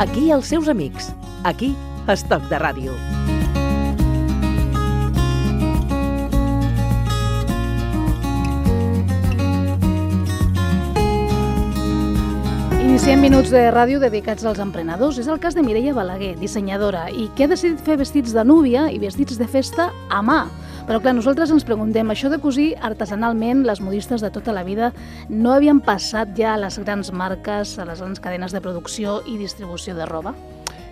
Aquí 0.00 0.30
els 0.32 0.46
seus 0.48 0.64
amics. 0.72 1.10
Aquí, 1.44 1.74
Estoc 2.08 2.46
de 2.48 2.56
Ràdio. 2.56 2.94
Iniciem 12.80 13.20
minuts 13.20 13.52
de 13.52 13.66
ràdio 13.68 14.00
dedicats 14.00 14.48
als 14.48 14.62
emprenedors. 14.64 15.20
És 15.20 15.28
el 15.28 15.36
cas 15.36 15.52
de 15.52 15.60
Mireia 15.60 15.92
Balaguer, 15.92 16.32
dissenyadora, 16.40 17.10
i 17.12 17.28
que 17.36 17.44
ha 17.44 17.52
decidit 17.52 17.84
fer 17.84 18.00
vestits 18.00 18.32
de 18.32 18.46
núvia 18.48 18.88
i 18.88 18.96
vestits 19.04 19.36
de 19.36 19.52
festa 19.52 19.90
a 20.08 20.24
mà. 20.24 20.46
Però 20.88 21.00
clar, 21.02 21.14
nosaltres 21.16 21.52
ens 21.54 21.66
preguntem, 21.66 22.08
això 22.10 22.30
de 22.32 22.40
cosir 22.42 22.70
artesanalment, 22.80 23.64
les 23.68 23.82
modistes 23.84 24.24
de 24.24 24.30
tota 24.32 24.54
la 24.56 24.64
vida 24.66 24.92
no 25.28 25.52
havien 25.54 25.82
passat 25.84 26.32
ja 26.38 26.54
a 26.54 26.60
les 26.60 26.80
grans 26.82 27.12
marques, 27.12 27.76
a 27.78 27.86
les 27.88 28.00
grans 28.00 28.22
cadenes 28.22 28.56
de 28.56 28.64
producció 28.64 29.20
i 29.26 29.36
distribució 29.38 29.94
de 29.98 30.08
roba? 30.08 30.34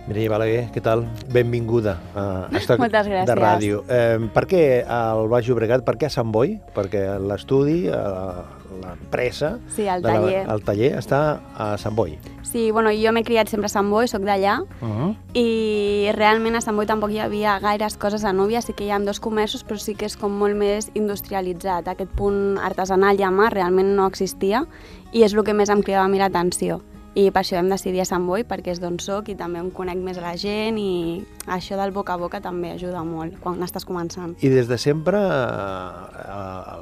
Mireia 0.09 0.29
Balaguer, 0.33 0.61
què 0.73 0.81
tal? 0.81 1.03
Benvinguda 1.29 1.93
a 2.17 2.23
Estoc 2.57 2.79
Moltes 2.81 3.05
gràcies. 3.05 3.27
de 3.29 3.35
Ràdio. 3.37 3.81
Eh, 3.87 4.17
per 4.33 4.47
què 4.49 4.61
al 4.89 5.27
Baix 5.29 5.45
Llobregat? 5.47 5.83
Per 5.85 5.99
què 6.01 6.07
a 6.09 6.13
Sant 6.13 6.31
Boi? 6.33 6.55
Perquè 6.73 7.03
l'estudi, 7.21 7.83
eh, 7.93 8.39
l'empresa, 8.81 9.59
Sí, 9.75 9.85
el 9.85 10.01
de 10.01 10.07
la- 10.09 10.15
taller. 10.19 10.41
el 10.49 10.63
taller 10.65 10.89
està 10.97 11.21
a 11.55 11.75
Sant 11.77 11.93
Boi. 11.95 12.17
Sí, 12.41 12.71
bueno, 12.73 12.89
jo 12.89 13.11
m'he 13.13 13.21
criat 13.23 13.47
sempre 13.53 13.67
a 13.67 13.69
Sant 13.69 13.85
Boi, 13.91 14.07
sóc 14.07 14.23
d'allà, 14.25 14.63
Uh 14.81 14.87
-huh. 14.87 15.15
i 15.37 16.09
realment 16.15 16.55
a 16.55 16.61
Sant 16.61 16.75
Boi 16.75 16.87
tampoc 16.87 17.11
hi 17.11 17.19
havia 17.19 17.59
gaires 17.59 17.95
coses 17.97 18.23
a 18.25 18.33
Núvia, 18.33 18.61
sí 18.63 18.73
que 18.73 18.85
hi 18.85 18.89
ha 18.91 18.97
dos 18.97 19.19
comerços, 19.19 19.63
però 19.63 19.77
sí 19.77 19.93
que 19.93 20.05
és 20.05 20.17
com 20.17 20.31
molt 20.31 20.55
més 20.55 20.89
industrialitzat. 20.95 21.87
Aquest 21.87 22.09
punt 22.15 22.57
artesanal 22.57 23.19
i 23.19 23.23
a 23.23 23.29
mà 23.29 23.51
realment 23.51 23.95
no 23.95 24.07
existia, 24.07 24.65
i 25.11 25.21
és 25.23 25.33
el 25.35 25.43
que 25.43 25.53
més 25.53 25.69
em 25.69 25.81
cridava 25.83 26.05
a 26.05 26.07
mi 26.09 26.17
l'atenció. 26.17 26.81
I 27.15 27.31
per 27.33 27.41
això 27.41 27.57
vam 27.57 27.69
decidir 27.73 28.01
a 28.03 28.05
Sant 28.05 28.27
Boi, 28.27 28.43
perquè 28.47 28.69
és 28.75 28.79
d'on 28.79 28.99
soc 29.01 29.29
i 29.33 29.35
també 29.35 29.59
em 29.59 29.71
conec 29.73 29.97
més 29.97 30.17
a 30.19 30.21
la 30.21 30.35
gent 30.37 30.77
i 30.77 31.23
això 31.47 31.75
del 31.79 31.91
boca 31.91 32.13
a 32.13 32.17
boca 32.21 32.39
també 32.41 32.71
ajuda 32.75 33.01
molt 33.03 33.39
quan 33.41 33.61
estàs 33.65 33.85
començant. 33.85 34.35
I 34.45 34.49
des 34.53 34.67
de 34.69 34.77
sempre 34.77 35.17
eh, 35.19 36.77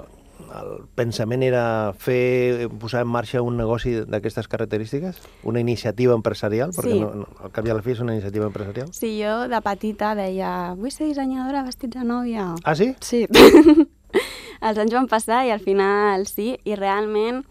el 0.57 0.69
pensament 0.95 1.43
era 1.43 1.93
fer, 1.97 2.67
posar 2.79 3.01
en 3.05 3.09
marxa 3.11 3.41
un 3.43 3.57
negoci 3.59 3.95
d'aquestes 4.07 4.47
característiques? 4.51 5.17
Una 5.43 5.59
iniciativa 5.63 6.13
empresarial? 6.15 6.71
Perquè 6.75 6.93
Sí. 6.93 6.99
no, 6.99 7.13
no, 7.23 7.27
al 7.43 7.51
cap 7.51 7.65
i 7.65 7.69
a 7.71 7.73
la 7.75 7.81
fi 7.81 7.91
és 7.95 7.99
una 8.03 8.13
iniciativa 8.13 8.45
empresarial? 8.45 8.91
Sí, 8.93 9.17
jo 9.21 9.47
de 9.47 9.61
petita 9.61 10.13
deia 10.15 10.73
vull 10.77 10.91
ser 10.91 11.07
dissenyadora 11.07 11.63
vestits 11.63 11.97
de 11.97 12.03
nòvia. 12.05 12.53
Ah, 12.63 12.75
sí? 12.75 12.93
Sí. 13.01 13.25
Els 14.67 14.77
anys 14.81 14.93
van 14.93 15.07
passar 15.07 15.45
i 15.45 15.51
al 15.53 15.59
final 15.61 16.25
sí, 16.25 16.57
i 16.65 16.75
realment 16.75 17.43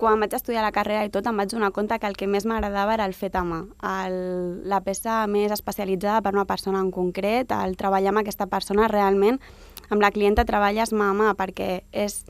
quan 0.00 0.22
vaig 0.22 0.32
estudiar 0.32 0.64
la 0.64 0.72
carrera 0.72 1.04
i 1.04 1.10
tot 1.12 1.26
em 1.28 1.36
vaig 1.36 1.50
donar 1.52 1.74
compte 1.76 1.98
que 2.00 2.08
el 2.08 2.16
que 2.16 2.26
més 2.26 2.46
m'agradava 2.48 2.94
era 2.96 3.04
el 3.04 3.12
fet 3.12 3.34
a 3.36 3.42
mà, 3.44 3.60
el, 3.84 4.14
la 4.64 4.80
peça 4.80 5.26
més 5.28 5.52
especialitzada 5.52 6.22
per 6.24 6.32
una 6.32 6.46
persona 6.48 6.80
en 6.80 6.88
concret, 6.94 7.52
el 7.52 7.76
treballar 7.76 8.14
amb 8.14 8.22
aquesta 8.22 8.48
persona 8.48 8.88
realment, 8.88 9.36
amb 9.90 10.00
la 10.00 10.10
clienta 10.14 10.46
treballes 10.48 10.94
mà 10.96 11.10
a 11.12 11.16
mà 11.18 11.34
perquè 11.36 11.82
és 11.92 12.22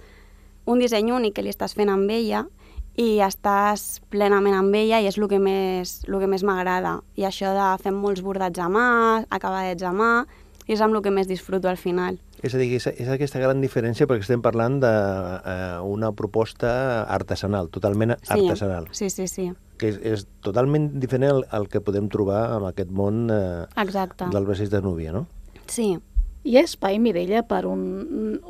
un 0.66 0.82
disseny 0.82 1.12
únic 1.14 1.36
que 1.38 1.46
li 1.46 1.54
estàs 1.54 1.76
fent 1.78 1.92
amb 1.92 2.10
ella 2.10 2.42
i 2.98 3.20
estàs 3.22 4.00
plenament 4.10 4.56
amb 4.58 4.74
ella 4.74 4.98
i 4.98 5.06
és 5.06 5.18
el 5.20 5.28
que 5.30 5.38
més, 5.38 6.00
el 6.08 6.18
que 6.18 6.28
més 6.28 6.42
m'agrada. 6.44 6.98
I 7.16 7.28
això 7.28 7.54
de 7.54 7.68
fer 7.82 7.94
molts 7.94 8.24
bordats 8.26 8.58
a 8.58 8.66
mà, 8.68 8.88
acabadets 9.30 9.86
a 9.86 9.94
mà, 9.94 10.10
és 10.66 10.82
amb 10.82 10.98
el 10.98 11.04
que 11.06 11.14
més 11.14 11.30
disfruto 11.30 11.70
al 11.70 11.78
final. 11.78 12.18
És 12.42 12.54
a 12.54 12.58
dir, 12.60 12.70
és, 12.78 12.86
és 12.88 13.08
aquesta 13.12 13.40
gran 13.42 13.60
diferència 13.60 14.06
perquè 14.08 14.24
estem 14.24 14.42
parlant 14.44 14.78
d'una 14.80 16.10
eh, 16.10 16.16
proposta 16.16 16.70
artesanal, 17.12 17.68
totalment 17.72 18.16
Sí, 18.22 18.32
artesanal, 18.38 18.88
Sí, 18.96 19.10
sí, 19.10 19.26
sí. 19.28 19.50
que 19.80 19.90
és, 19.92 19.98
és 20.02 20.26
totalment 20.44 20.90
diferent 21.00 21.30
al, 21.34 21.42
al 21.50 21.68
que 21.68 21.82
podem 21.84 22.08
trobar 22.12 22.46
en 22.58 22.68
aquest 22.70 22.90
món 22.90 23.26
eh, 23.32 23.66
Exacte. 23.82 24.30
del 24.32 24.48
vestits 24.48 24.72
de 24.72 24.80
núvia, 24.84 25.12
no? 25.12 25.26
Sí. 25.66 25.98
Hi 26.42 26.56
ha 26.56 26.62
espai, 26.64 26.96
Mireia, 26.98 27.42
per 27.44 27.66
un, 27.68 28.40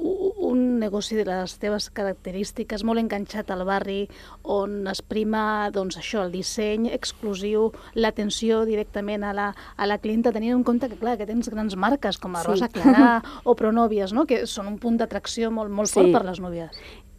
un 0.50 0.78
negoci 0.82 1.16
de 1.16 1.24
les 1.28 1.54
teves 1.62 1.88
característiques 1.94 2.82
molt 2.84 3.00
enganxat 3.00 3.50
al 3.54 3.64
barri, 3.68 4.08
on 4.42 4.86
es 4.90 5.00
prima 5.02 5.70
doncs, 5.74 5.96
això, 6.00 6.24
el 6.26 6.32
disseny 6.34 6.88
exclusiu, 6.92 7.70
l'atenció 7.94 8.64
directament 8.68 9.24
a 9.24 9.32
la, 9.36 9.48
a 9.76 9.86
la 9.86 9.98
clienta, 10.02 10.32
tenint 10.34 10.56
en 10.58 10.64
compte 10.66 10.88
que, 10.90 10.98
clar, 11.00 11.16
que 11.20 11.28
tens 11.28 11.48
grans 11.52 11.76
marques 11.76 12.18
com 12.18 12.34
a 12.36 12.42
Sí. 12.42 12.48
Rosa 12.50 12.68
Clarà 12.72 13.20
o 13.48 13.54
Pronòvies, 13.54 14.12
no? 14.16 14.26
que 14.26 14.44
són 14.46 14.66
un 14.66 14.78
punt 14.82 14.98
d'atracció 15.00 15.50
molt, 15.50 15.70
molt 15.70 15.90
fort 15.92 16.08
Sí. 16.08 16.12
per 16.12 16.24
les 16.26 16.40
núvies. 16.40 16.70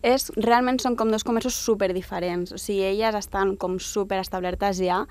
És, 0.01 0.31
realment 0.35 0.79
són 0.81 0.95
com 0.97 1.11
dos 1.13 1.23
comerços 1.23 1.53
super 1.53 1.91
diferents. 1.93 2.51
O 2.51 2.57
sigui, 2.57 2.81
elles 2.89 3.15
estan 3.15 3.55
com 3.55 3.77
super 3.79 4.17
establertes 4.19 4.79
ja, 4.81 5.03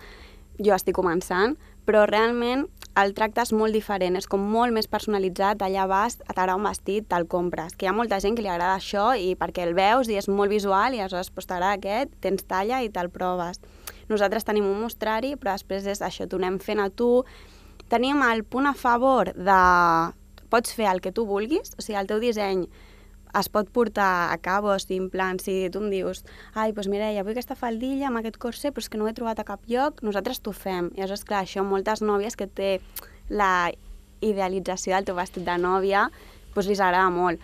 jo 0.59 0.75
estic 0.75 0.97
començant, 0.99 1.55
però 1.87 2.03
realment 2.11 2.67
el 2.99 3.12
tracte 3.15 3.43
és 3.45 3.53
molt 3.55 3.77
diferent, 3.77 4.17
és 4.19 4.27
com 4.27 4.43
molt 4.53 4.75
més 4.75 4.89
personalitzat, 4.91 5.62
allà 5.62 5.87
vas, 5.91 6.17
t'agrada 6.19 6.56
un 6.59 6.67
vestit, 6.67 7.06
te'l 7.09 7.28
compres, 7.31 7.77
que 7.77 7.87
hi 7.87 7.91
ha 7.91 7.95
molta 7.95 8.19
gent 8.23 8.34
que 8.37 8.43
li 8.43 8.51
agrada 8.51 8.75
això 8.75 9.12
i 9.15 9.37
perquè 9.39 9.62
el 9.67 9.77
veus 9.78 10.11
i 10.11 10.19
és 10.19 10.28
molt 10.28 10.51
visual 10.51 10.97
i 10.97 11.01
aleshores 11.01 11.31
pues, 11.31 11.47
t'agrada 11.47 11.78
aquest, 11.78 12.17
tens 12.25 12.47
talla 12.51 12.83
i 12.83 12.91
te'l 12.91 13.12
proves. 13.15 13.62
Nosaltres 14.11 14.45
tenim 14.45 14.67
un 14.67 14.81
mostrari, 14.83 15.37
però 15.39 15.55
després 15.55 15.87
és 15.87 16.03
això, 16.03 16.27
t'ho 16.27 16.41
anem 16.43 16.59
fent 16.59 16.83
a 16.83 16.91
tu. 16.91 17.23
Tenim 17.91 18.23
el 18.27 18.45
punt 18.45 18.67
a 18.67 18.75
favor 18.75 19.33
de... 19.34 19.61
Pots 20.51 20.75
fer 20.75 20.89
el 20.91 20.99
que 20.99 21.12
tu 21.15 21.28
vulguis, 21.28 21.71
o 21.78 21.83
sigui, 21.84 21.95
el 22.01 22.09
teu 22.11 22.19
disseny 22.19 22.65
es 23.39 23.49
pot 23.49 23.69
portar 23.71 24.33
a 24.33 24.39
cabo, 24.39 24.73
o 24.75 24.79
sigui, 24.79 24.99
en 25.05 25.11
plan, 25.11 25.39
si 25.39 25.69
tu 25.71 25.83
em 25.83 25.91
dius 25.93 26.25
ai, 26.55 26.73
doncs 26.73 26.91
Mireia, 26.91 27.23
vull 27.23 27.37
aquesta 27.37 27.57
faldilla 27.59 28.09
amb 28.09 28.21
aquest 28.21 28.41
corset, 28.43 28.75
però 28.75 28.85
és 28.85 28.91
que 28.91 28.99
no 28.99 29.07
ho 29.07 29.11
he 29.11 29.15
trobat 29.17 29.41
a 29.41 29.47
cap 29.47 29.63
lloc, 29.71 30.03
nosaltres 30.07 30.43
t'ho 30.43 30.55
fem. 30.57 30.91
I 30.97 31.05
aleshores, 31.05 31.25
clar, 31.29 31.45
això 31.45 31.65
moltes 31.67 32.03
nòvies 32.03 32.37
que 32.37 32.49
té 32.49 32.79
la 33.31 33.71
idealització 34.21 34.97
del 34.97 35.09
teu 35.09 35.19
vestit 35.19 35.47
de 35.47 35.57
nòvia, 35.61 36.09
doncs 36.55 36.69
li 36.69 36.79
agrada 36.79 37.11
molt. 37.15 37.41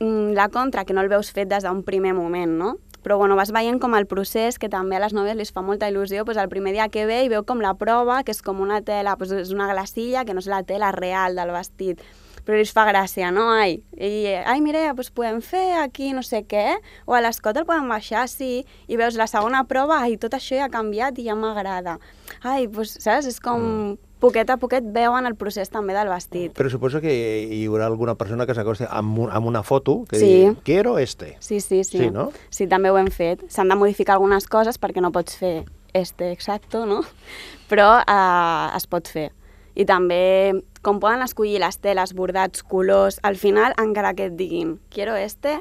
Mm, 0.00 0.32
La 0.34 0.48
contra, 0.48 0.84
que 0.84 0.92
no 0.92 1.02
el 1.04 1.12
veus 1.12 1.30
fet 1.32 1.48
des 1.48 1.62
d'un 1.62 1.82
primer 1.82 2.14
moment, 2.14 2.58
no? 2.58 2.76
Però 3.02 3.16
bueno, 3.18 3.34
vas 3.34 3.50
veient 3.50 3.80
com 3.82 3.94
el 3.98 4.06
procés, 4.06 4.58
que 4.62 4.68
també 4.70 4.96
a 4.96 5.00
les 5.02 5.14
nòvies 5.14 5.36
li 5.36 5.44
fa 5.44 5.62
molta 5.62 5.88
il·lusió, 5.90 6.22
doncs 6.24 6.38
el 6.38 6.48
primer 6.48 6.72
dia 6.72 6.88
que 6.88 7.06
ve 7.06 7.24
i 7.24 7.28
veu 7.28 7.42
com 7.44 7.60
la 7.60 7.74
prova, 7.74 8.22
que 8.22 8.30
és 8.30 8.42
com 8.42 8.60
una 8.62 8.80
tela, 8.80 9.16
doncs 9.18 9.32
és 9.32 9.50
una 9.50 9.66
glasilla, 9.72 10.24
que 10.24 10.34
no 10.34 10.38
és 10.38 10.46
la 10.46 10.62
tela 10.62 10.92
real 10.92 11.34
del 11.34 11.50
vestit 11.50 12.02
però 12.46 12.58
li 12.58 12.64
fa 12.66 12.84
gràcia, 12.88 13.30
no? 13.34 13.48
Ai, 13.54 13.76
i, 13.96 14.26
ai 14.34 14.60
Mireia, 14.60 14.94
doncs 14.94 15.10
podem 15.14 15.40
fer 15.44 15.78
aquí 15.82 16.12
no 16.12 16.22
sé 16.26 16.42
què, 16.48 16.76
o 17.06 17.14
a 17.14 17.20
l'escot 17.22 17.56
el 17.56 17.66
podem 17.68 17.88
baixar, 17.88 18.28
sí, 18.28 18.64
i 18.88 18.96
veus 18.98 19.14
la 19.20 19.26
segona 19.30 19.64
prova, 19.70 20.00
ai, 20.02 20.16
tot 20.18 20.34
això 20.34 20.56
ja 20.58 20.66
ha 20.66 20.72
canviat 20.72 21.18
i 21.22 21.28
ja 21.28 21.36
m'agrada. 21.38 21.98
Ai, 22.42 22.66
doncs, 22.66 22.96
saps? 23.02 23.26
És 23.30 23.38
com 23.40 23.60
mm. 23.62 23.98
poquet 24.22 24.50
a 24.50 24.56
poquet 24.58 24.86
veuen 24.94 25.26
el 25.26 25.34
procés 25.38 25.70
també 25.70 25.94
del 25.94 26.08
vestit. 26.10 26.52
Però 26.58 26.70
suposo 26.70 27.00
que 27.02 27.12
hi 27.12 27.62
haurà 27.68 27.86
alguna 27.90 28.14
persona 28.18 28.46
que 28.46 28.54
s'acosti 28.54 28.86
amb, 28.88 29.18
un- 29.26 29.30
amb 29.30 29.46
una 29.46 29.62
foto 29.62 30.04
que 30.08 30.18
Sí. 30.18 30.26
digui, 30.26 30.56
quiero 30.64 30.98
este. 30.98 31.36
Sí, 31.40 31.60
sí, 31.60 31.84
sí. 31.84 31.98
Sí, 31.98 32.10
no? 32.10 32.30
Sí, 32.50 32.66
també 32.66 32.90
ho 32.90 32.98
hem 32.98 33.10
fet. 33.10 33.42
S'han 33.50 33.68
de 33.68 33.76
modificar 33.76 34.14
algunes 34.18 34.46
coses 34.46 34.78
perquè 34.80 35.00
no 35.02 35.10
pots 35.12 35.36
fer 35.36 35.64
este 35.94 36.32
exacto, 36.32 36.86
no? 36.86 37.02
Però 37.70 38.00
eh, 38.02 38.76
es 38.76 38.86
pot 38.86 39.06
fer. 39.08 39.30
I 39.74 39.84
també, 39.88 40.52
com 40.82 40.98
poden 41.00 41.22
escollir 41.22 41.60
les 41.62 41.78
teles, 41.78 42.12
bordats, 42.18 42.62
colors, 42.62 43.20
al 43.22 43.38
final, 43.38 43.74
encara 43.78 44.14
que 44.18 44.26
et 44.30 44.36
diguin 44.38 44.80
quiero 44.90 45.14
este, 45.16 45.60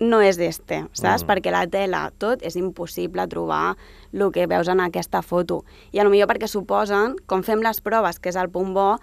no 0.00 0.22
és 0.24 0.38
este, 0.40 0.86
saps? 0.96 1.22
Mm. 1.22 1.28
Perquè 1.28 1.52
la 1.52 1.66
tela, 1.68 2.02
tot, 2.18 2.40
és 2.42 2.56
impossible 2.56 3.26
trobar 3.28 3.76
el 4.12 4.30
que 4.32 4.48
veus 4.48 4.68
en 4.72 4.80
aquesta 4.80 5.20
foto. 5.22 5.60
I 5.92 6.00
a 6.00 6.06
lo 6.08 6.12
millor 6.12 6.30
perquè 6.30 6.48
suposen, 6.48 7.18
com 7.28 7.44
fem 7.44 7.60
les 7.62 7.82
proves, 7.84 8.18
que 8.18 8.32
és 8.32 8.40
el 8.40 8.48
punt 8.50 8.72
bo, 8.74 8.94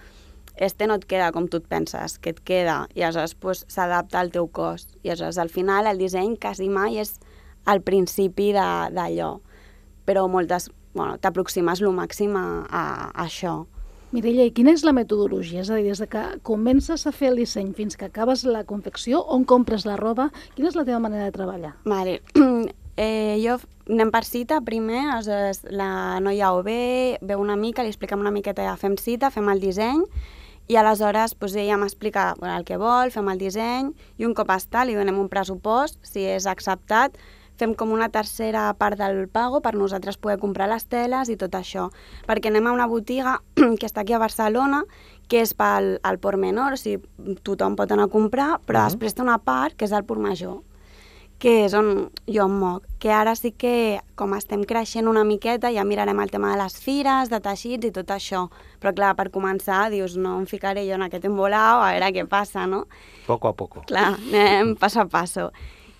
este 0.57 0.89
no 0.89 0.97
et 0.97 1.05
queda 1.05 1.29
com 1.31 1.45
tu 1.45 1.61
et 1.61 1.69
penses 1.69 2.17
que 2.17 2.33
et 2.33 2.41
queda, 2.41 2.87
i 2.97 3.05
aleshores 3.05 3.37
pues, 3.37 3.63
s'adapta 3.69 4.19
al 4.19 4.33
teu 4.33 4.49
cos. 4.49 4.89
I 5.05 5.13
aleshores 5.13 5.37
al 5.37 5.53
final 5.53 5.85
el 5.85 6.01
disseny 6.01 6.33
quasi 6.41 6.65
mai 6.67 6.97
és 6.97 7.19
al 7.69 7.83
principi 7.85 8.49
d'allò, 8.55 9.35
però 10.07 10.25
moltes, 10.31 10.71
bueno, 10.95 11.19
t'aproximes 11.21 11.83
el 11.83 11.93
màxim 11.93 12.33
a, 12.39 12.47
a, 12.65 12.83
a 13.13 13.25
això. 13.27 13.67
Mireia, 14.15 14.45
i 14.47 14.53
quina 14.55 14.71
és 14.71 14.85
la 14.87 14.93
metodologia? 14.95 15.59
És 15.65 15.69
a 15.69 15.75
dir, 15.75 15.89
des 15.89 15.99
de 15.99 16.07
que 16.07 16.21
comences 16.47 17.03
a 17.03 17.11
fer 17.11 17.33
el 17.33 17.41
disseny 17.41 17.73
fins 17.75 17.97
que 17.99 18.07
acabes 18.07 18.45
la 18.47 18.63
confecció, 18.63 19.19
on 19.35 19.43
compres 19.43 19.83
la 19.83 19.97
roba, 19.99 20.29
quina 20.55 20.69
és 20.71 20.77
la 20.79 20.85
teva 20.87 21.01
manera 21.03 21.25
de 21.27 21.33
treballar? 21.35 21.73
Vale. 21.83 22.21
eh, 22.95 23.35
jo 23.43 23.57
anem 23.89 24.11
per 24.11 24.23
cita 24.23 24.61
primer, 24.63 25.01
aleshores 25.11 25.65
la 25.75 26.21
noia 26.23 26.53
o 26.55 26.63
ve, 26.63 27.17
ve 27.19 27.35
una 27.35 27.57
mica, 27.59 27.83
li 27.83 27.91
expliquem 27.91 28.23
una 28.23 28.31
miqueta, 28.31 28.63
ja 28.63 28.77
fem 28.79 28.95
cita, 28.95 29.27
fem 29.31 29.51
el 29.51 29.59
disseny, 29.59 30.05
i 30.71 30.79
aleshores 30.79 31.35
doncs, 31.35 31.55
ella 31.59 31.79
m'explica 31.79 32.29
bueno, 32.39 32.55
el 32.55 32.63
que 32.67 32.79
vol, 32.79 33.11
fem 33.11 33.27
el 33.31 33.43
disseny, 33.43 33.91
i 34.19 34.27
un 34.27 34.35
cop 34.35 34.55
està 34.55 34.87
li 34.87 34.95
donem 34.95 35.19
un 35.19 35.27
pressupost, 35.31 35.99
si 36.07 36.23
és 36.23 36.47
acceptat, 36.47 37.19
fem 37.57 37.73
com 37.75 37.91
una 37.91 38.09
tercera 38.13 38.69
part 38.77 38.99
del 38.99 39.27
pago 39.27 39.61
per 39.65 39.73
nosaltres 39.75 40.17
poder 40.17 40.37
comprar 40.39 40.69
les 40.69 40.85
teles 40.85 41.29
i 41.29 41.37
tot 41.37 41.55
això. 41.57 41.89
Perquè 42.27 42.51
anem 42.51 42.69
a 42.69 42.75
una 42.75 42.87
botiga 42.87 43.39
que 43.79 43.87
està 43.87 44.05
aquí 44.05 44.13
a 44.13 44.21
Barcelona, 44.21 44.83
que 45.27 45.41
és 45.43 45.53
pel 45.57 45.97
al 46.07 46.21
port 46.23 46.39
menor, 46.39 46.77
o 46.77 46.79
sigui, 46.79 47.01
tothom 47.43 47.75
pot 47.75 47.91
anar 47.91 48.07
a 48.07 48.13
comprar, 48.13 48.57
però 48.65 48.79
uh 48.79 48.81
-huh. 48.83 48.89
després 48.89 49.13
té 49.13 49.21
una 49.21 49.39
part 49.39 49.75
que 49.75 49.85
és 49.85 49.91
el 49.91 50.05
port 50.05 50.21
major, 50.21 50.61
que 51.39 51.65
és 51.65 51.73
on 51.73 52.09
jo 52.25 52.45
em 52.45 52.51
moc. 52.59 52.83
Que 52.99 53.11
ara 53.11 53.35
sí 53.35 53.51
que, 53.51 53.99
com 54.15 54.33
estem 54.33 54.63
creixent 54.63 55.07
una 55.07 55.23
miqueta, 55.23 55.71
ja 55.71 55.83
mirarem 55.83 56.19
el 56.19 56.31
tema 56.31 56.51
de 56.51 56.63
les 56.63 56.77
fires, 56.81 57.29
de 57.29 57.39
teixits 57.39 57.85
i 57.85 57.91
tot 57.91 58.09
això. 58.09 58.49
Però 58.81 58.93
clar, 58.93 59.15
per 59.15 59.29
començar, 59.29 59.89
dius, 59.91 60.17
no 60.17 60.39
em 60.39 60.45
ficaré 60.45 60.87
jo 60.87 60.95
en 60.95 61.03
aquest 61.03 61.25
embolao, 61.25 61.81
a 61.81 61.91
veure 61.91 62.11
què 62.13 62.27
passa, 62.27 62.65
no? 62.65 62.87
Poco 63.27 63.47
a 63.47 63.53
poco. 63.53 63.83
Clar, 63.85 64.15
anem 64.15 64.75
passo 64.75 65.01
a 65.01 65.05
passo. 65.05 65.51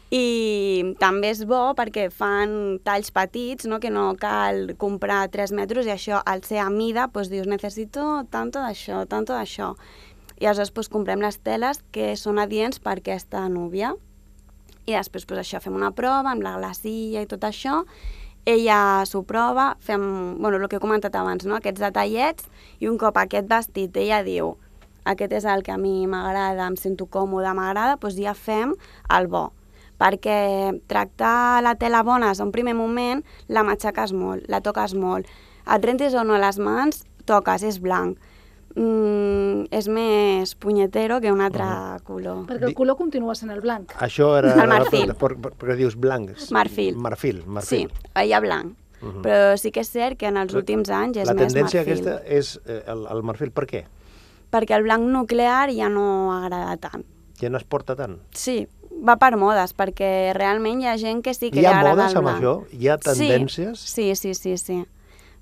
I 0.07 0.95
també 1.01 1.33
és 1.33 1.41
bo 1.43 1.73
perquè 1.75 2.05
fan 2.15 2.77
talls 2.87 3.11
petits, 3.11 3.67
no? 3.67 3.81
que 3.83 3.89
no 3.91 4.13
cal 4.15 4.71
comprar 4.79 5.25
3 5.33 5.51
metres 5.51 5.87
i 5.87 5.91
això, 5.91 6.21
al 6.23 6.45
ser 6.47 6.61
a 6.63 6.69
mida, 6.71 7.09
doncs 7.11 7.27
dius, 7.27 7.47
necessito 7.47 8.23
tanto 8.31 8.63
d'això, 8.63 9.03
tanto 9.05 9.35
d'això. 9.35 9.73
I 10.39 10.47
aleshores 10.47 10.71
doncs, 10.71 10.91
comprem 10.93 11.19
les 11.19 11.39
teles 11.43 11.81
que 11.91 12.13
són 12.15 12.39
adients 12.39 12.79
per 12.79 13.01
aquesta 13.01 13.43
núvia. 13.51 13.91
I 14.87 14.95
després 14.95 15.27
doncs, 15.27 15.43
això, 15.43 15.59
fem 15.59 15.75
una 15.75 15.91
prova 15.91 16.31
amb 16.31 16.45
la 16.45 16.55
glacia 16.55 17.25
i 17.25 17.27
tot 17.27 17.43
això, 17.43 17.81
ella 18.47 19.03
s'ho 19.03 19.25
prova, 19.27 19.73
fem, 19.83 20.39
bueno, 20.39 20.55
el 20.55 20.69
que 20.71 20.79
he 20.79 20.85
comentat 20.87 21.19
abans, 21.19 21.43
no? 21.43 21.59
aquests 21.59 21.83
detallets, 21.83 22.47
i 22.79 22.87
un 22.87 22.95
cop 22.95 23.19
aquest 23.19 23.51
vestit 23.51 23.99
ella 23.99 24.23
diu 24.23 24.55
aquest 25.03 25.33
és 25.35 25.45
el 25.47 25.63
que 25.63 25.71
a 25.71 25.77
mi 25.79 26.07
m'agrada, 26.07 26.63
em 26.67 26.79
sento 26.79 27.07
còmode, 27.11 27.51
m'agrada, 27.55 27.99
doncs 27.99 28.15
ja 28.19 28.31
fem 28.35 28.71
el 29.11 29.27
bo 29.27 29.49
perquè 29.97 30.73
tractar 30.87 31.61
la 31.65 31.75
tela 31.75 32.03
bona 32.03 32.31
en 32.31 32.41
un 32.47 32.51
primer 32.51 32.75
moment 32.77 33.23
la 33.47 33.63
matxaques 33.63 34.13
molt, 34.13 34.47
la 34.47 34.61
toques 34.61 34.93
molt. 34.95 35.27
Et 35.67 35.83
rentis 35.83 36.13
o 36.15 36.23
no 36.23 36.37
les 36.39 36.59
mans, 36.59 37.03
toques, 37.25 37.63
és 37.63 37.81
blanc. 37.83 38.17
Mm, 38.77 39.65
és 39.73 39.87
més 39.89 40.51
punyetero 40.61 41.17
que 41.19 41.31
un 41.33 41.41
altre 41.41 41.63
uh 41.63 41.69
-huh. 41.69 42.03
color. 42.03 42.45
Perquè 42.45 42.67
el 42.67 42.75
color 42.75 42.95
continua 42.95 43.33
sent 43.33 43.51
el 43.51 43.61
blanc. 43.61 43.91
Això 43.97 44.37
era... 44.37 44.53
El 44.53 44.69
marfil. 44.69 45.15
Per, 45.15 45.35
per, 45.41 45.51
perquè 45.53 45.75
dius 45.75 45.95
blancs. 45.95 46.51
Marfil. 46.51 46.95
Marfil, 46.95 47.43
marfil. 47.47 47.89
Sí, 47.89 48.23
hi 48.23 48.33
ha 48.33 48.39
blanc. 48.39 48.75
Uh 49.01 49.07
-huh. 49.07 49.21
Però 49.21 49.57
sí 49.57 49.71
que 49.71 49.79
és 49.79 49.89
cert 49.89 50.17
que 50.17 50.27
en 50.27 50.37
els 50.37 50.53
últims 50.53 50.89
anys 50.89 51.17
és 51.17 51.27
La 51.27 51.33
més 51.33 51.53
tendència 51.53 51.81
marfil. 51.81 52.07
aquesta 52.07 52.21
és 52.25 52.59
eh, 52.65 52.83
el, 52.87 53.07
el 53.09 53.23
marfil. 53.23 53.51
Per 53.51 53.65
què? 53.65 53.85
Perquè 54.51 54.75
el 54.75 54.83
blanc 54.83 55.03
nuclear 55.03 55.69
ja 55.71 55.89
no 55.89 56.31
agrada 56.33 56.77
tant. 56.77 57.03
Ja 57.39 57.49
no 57.49 57.57
es 57.57 57.63
porta 57.63 57.95
tant. 57.95 58.19
Sí, 58.31 58.67
va 59.03 59.17
per 59.21 59.35
modes, 59.37 59.73
perquè 59.77 60.33
realment 60.37 60.81
hi 60.81 60.87
ha 60.89 60.97
gent 60.97 61.23
que 61.25 61.33
sí 61.33 61.51
que 61.51 61.61
Hi 61.61 61.67
ha 61.69 61.79
li 61.81 61.89
modes 61.91 62.15
amb 62.17 62.31
això? 62.31 62.53
Hi 62.73 62.89
ha 62.89 62.97
tendències? 63.01 63.81
Sí, 63.81 64.13
sí, 64.15 64.33
sí, 64.33 64.57
sí. 64.57 64.83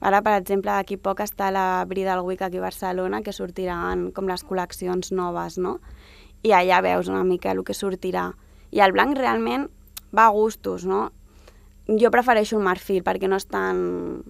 Ara, 0.05 0.21
per 0.21 0.35
exemple, 0.37 0.71
d'aquí 0.71 0.97
poc 1.01 1.21
està 1.23 1.49
la 1.55 1.83
Bridal 1.87 2.21
Week 2.25 2.41
aquí 2.43 2.59
a 2.59 2.65
Barcelona, 2.65 3.21
que 3.23 3.33
sortiran 3.33 4.09
com 4.15 4.27
les 4.29 4.43
col·leccions 4.45 5.11
noves, 5.15 5.57
no? 5.57 5.79
I 6.45 6.51
allà 6.53 6.81
veus 6.85 7.09
una 7.09 7.23
mica 7.23 7.53
el 7.55 7.63
que 7.65 7.73
sortirà. 7.73 8.31
I 8.75 8.83
el 8.83 8.93
blanc 8.93 9.17
realment 9.17 9.69
va 10.15 10.27
a 10.27 10.33
gustos, 10.35 10.85
no? 10.85 11.09
Jo 11.87 12.11
prefereixo 12.11 12.57
el 12.59 12.65
marfil 12.65 13.03
perquè 13.05 13.29
no 13.29 13.39
és 13.39 13.47
tan 13.47 14.23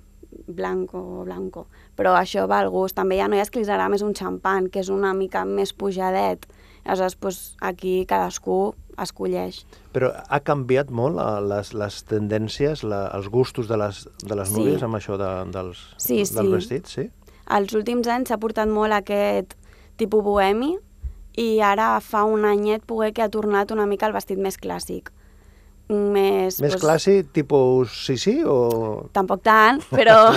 blanco, 0.47 1.23
blanco. 1.25 1.65
Però 1.97 2.13
això 2.19 2.45
va 2.47 2.59
al 2.61 2.69
gust. 2.69 2.95
També 2.95 3.17
hi 3.17 3.23
ha 3.23 3.29
noies 3.31 3.49
que 3.49 3.59
li 3.59 3.67
agrada 3.67 3.89
més 3.89 4.03
un 4.05 4.13
xampan, 4.15 4.69
que 4.69 4.83
és 4.83 4.91
una 4.93 5.13
mica 5.17 5.45
més 5.49 5.73
pujadet. 5.73 6.45
Aleshores, 6.85 7.17
doncs, 7.17 7.39
aquí 7.65 8.03
cadascú 8.05 8.75
escolleix. 9.01 9.63
Però 9.93 10.11
ha 10.29 10.39
canviat 10.39 10.89
molt 10.91 11.19
eh, 11.19 11.41
les, 11.41 11.73
les 11.73 11.99
tendències, 12.09 12.83
la, 12.83 13.07
els 13.15 13.27
gustos 13.29 13.67
de 13.67 13.77
les, 13.77 14.07
de 14.23 14.35
les 14.35 14.49
Sí. 14.49 14.55
núvies 14.57 14.83
amb 14.83 14.95
això 14.95 15.17
de, 15.17 15.31
dels, 15.51 15.81
Sí, 15.97 16.21
dels 16.23 16.29
sí. 16.35 16.51
vestits, 16.51 16.91
sí? 16.99 17.09
Els 17.55 17.73
últims 17.77 18.07
anys 18.09 18.29
s'ha 18.29 18.37
portat 18.41 18.67
molt 18.67 18.93
aquest 18.93 19.53
tipus 19.97 20.23
bohemi 20.25 20.77
i 21.37 21.59
ara 21.61 21.99
fa 22.01 22.23
un 22.25 22.45
anyet 22.45 22.85
poder 22.87 23.11
que 23.13 23.21
ha 23.21 23.29
tornat 23.29 23.71
una 23.71 23.85
mica 23.85 24.07
el 24.07 24.13
vestit 24.15 24.39
més 24.39 24.57
clàssic. 24.57 25.11
Més, 25.85 26.55
Més 26.63 26.75
clàssic, 26.81 27.27
tipus 27.35 27.93
sí, 28.07 28.15
sí, 28.17 28.39
o... 28.41 29.05
Tampoc 29.13 29.43
tant, 29.45 29.83
però 29.91 30.31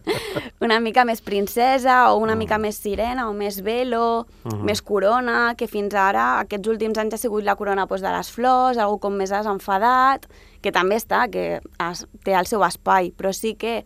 una 0.64 0.78
mica 0.80 1.04
més 1.04 1.20
princesa 1.20 1.98
o 2.14 2.22
una 2.22 2.32
mica 2.40 2.56
més 2.56 2.78
sirena 2.80 3.26
o 3.28 3.34
més 3.36 3.58
velo, 3.66 4.24
més 4.64 4.80
corona, 4.80 5.52
que 5.60 5.68
fins 5.68 5.92
ara, 5.92 6.38
aquests 6.46 6.72
últims 6.72 7.02
anys 7.02 7.18
ha 7.18 7.20
sigut 7.20 7.44
la 7.44 7.56
corona 7.58 7.84
doncs, 7.84 8.00
de 8.00 8.14
les 8.14 8.30
flors, 8.32 8.80
algú 8.80 8.96
com 9.02 9.20
més 9.20 9.34
desenfadat, 9.34 10.24
que 10.64 10.72
també 10.72 10.96
està, 10.96 11.26
que 11.28 11.60
es, 11.60 12.06
té 12.24 12.32
el 12.38 12.48
seu 12.48 12.64
espai, 12.64 13.12
però 13.12 13.34
sí 13.36 13.52
que 13.60 13.82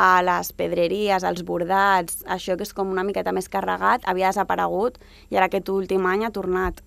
a 0.00 0.22
les 0.22 0.52
pedreries, 0.56 1.26
als 1.26 1.42
bordats, 1.44 2.22
això 2.30 2.54
que 2.56 2.64
és 2.64 2.72
com 2.72 2.94
una 2.94 3.02
miqueta 3.04 3.34
més 3.34 3.50
carregat, 3.50 4.06
havia 4.06 4.30
desaparegut 4.30 5.02
i 5.28 5.36
ara 5.36 5.50
aquest 5.50 5.68
últim 5.68 6.06
any 6.08 6.24
ha 6.24 6.30
tornat. 6.30 6.78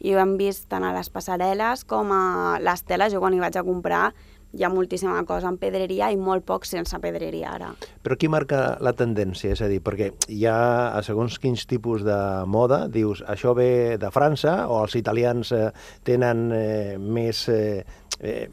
I 0.00 0.14
ho 0.14 0.20
hem 0.22 0.36
vist 0.40 0.68
tant 0.72 0.84
a 0.84 0.94
les 0.96 1.12
passarel·les 1.12 1.84
com 1.88 2.12
a 2.14 2.58
les 2.62 2.84
teles. 2.88 3.12
Jo 3.12 3.20
quan 3.20 3.36
hi 3.36 3.42
vaig 3.42 3.56
a 3.60 3.66
comprar 3.66 4.10
hi 4.52 4.64
ha 4.64 4.68
moltíssima 4.68 5.22
cosa 5.26 5.50
en 5.50 5.58
pedreria 5.62 6.10
i 6.10 6.18
molt 6.18 6.44
poc 6.46 6.66
sense 6.66 6.98
pedreria 7.02 7.52
ara. 7.54 7.70
Però 8.02 8.16
qui 8.18 8.30
marca 8.32 8.76
la 8.82 8.92
tendència? 8.98 9.52
És 9.54 9.62
a 9.62 9.68
dir, 9.70 9.80
perquè 9.84 10.10
hi 10.28 10.42
ha, 10.50 10.98
segons 11.06 11.38
quins 11.42 11.66
tipus 11.70 12.02
de 12.06 12.18
moda, 12.50 12.82
dius, 12.90 13.22
això 13.30 13.54
ve 13.54 13.96
de 14.00 14.10
França, 14.10 14.64
o 14.66 14.80
els 14.82 14.96
italians 14.98 15.52
eh, 15.54 15.68
tenen 16.06 16.48
eh, 16.56 16.96
més, 16.98 17.46
eh, 17.52 17.84
eh, 18.20 18.48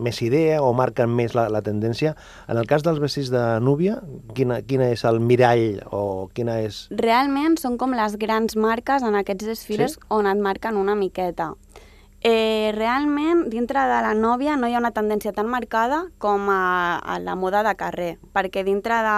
més 0.00 0.20
idea 0.22 0.60
o 0.62 0.72
marquen 0.76 1.12
més 1.14 1.34
la, 1.34 1.48
la 1.52 1.62
tendència. 1.62 2.14
En 2.48 2.60
el 2.60 2.66
cas 2.70 2.84
dels 2.86 3.00
vestits 3.02 3.30
de 3.32 3.44
núvia, 3.64 4.00
quina, 4.36 4.60
quina 4.66 4.90
és 4.94 5.04
el 5.08 5.20
mirall 5.20 5.80
o 5.90 6.28
quina 6.34 6.60
és... 6.64 6.86
Realment 6.90 7.58
són 7.60 7.78
com 7.80 7.94
les 7.96 8.16
grans 8.20 8.56
marques 8.56 9.02
en 9.06 9.18
aquests 9.20 9.46
desfiles 9.46 9.96
Sí? 9.96 10.06
on 10.10 10.26
et 10.28 10.38
marquen 10.38 10.76
una 10.76 10.94
miqueta. 10.94 11.54
Eh, 12.22 12.72
realment, 12.76 13.46
dintre 13.48 13.80
de 13.88 14.00
la 14.04 14.12
nòvia 14.12 14.52
no 14.60 14.68
hi 14.68 14.74
ha 14.74 14.80
una 14.82 14.90
tendència 14.92 15.32
tan 15.32 15.48
marcada 15.48 16.02
com 16.20 16.50
a, 16.52 16.98
a 17.00 17.16
la 17.18 17.32
moda 17.32 17.62
de 17.64 17.72
carrer, 17.80 18.10
perquè 18.36 18.60
dintre 18.60 18.98
de, 19.06 19.14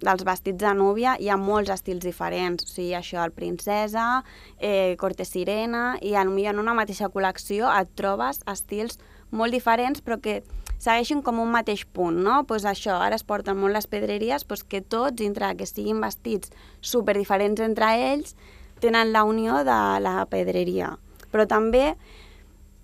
dels 0.00 0.24
vestits 0.24 0.56
de 0.62 0.72
núvia 0.72 1.18
hi 1.20 1.28
ha 1.28 1.36
molts 1.36 1.68
estils 1.74 2.00
diferents, 2.00 2.64
o 2.64 2.70
sigui, 2.72 2.94
això, 2.96 3.20
el 3.26 3.34
princesa, 3.36 4.22
eh, 4.56 4.96
corte 4.96 5.28
sirena, 5.28 5.98
i 6.00 6.14
potser 6.16 6.48
en 6.48 6.64
una 6.64 6.72
mateixa 6.72 7.10
col·lecció 7.12 7.68
et 7.76 7.92
trobes 7.94 8.40
estils 8.48 8.96
molt 9.30 9.52
diferents, 9.52 10.02
però 10.02 10.20
que 10.20 10.42
segueixin 10.80 11.20
com 11.22 11.38
un 11.42 11.50
mateix 11.52 11.84
punt, 11.84 12.16
no? 12.24 12.44
Pues 12.48 12.64
això, 12.64 12.96
ara 13.00 13.18
es 13.18 13.24
porten 13.24 13.58
molt 13.60 13.76
les 13.76 13.86
pedreries, 13.86 14.44
pues 14.44 14.64
que 14.64 14.80
tots, 14.80 15.16
dintre 15.16 15.52
que 15.56 15.66
siguin 15.68 16.00
vestits 16.00 16.50
super 16.80 17.16
diferents 17.18 17.60
entre 17.60 17.90
ells, 18.12 18.34
tenen 18.80 19.12
la 19.12 19.24
unió 19.28 19.60
de 19.64 19.78
la 20.00 20.24
pedreria. 20.30 20.94
Però 21.30 21.46
també 21.46 21.94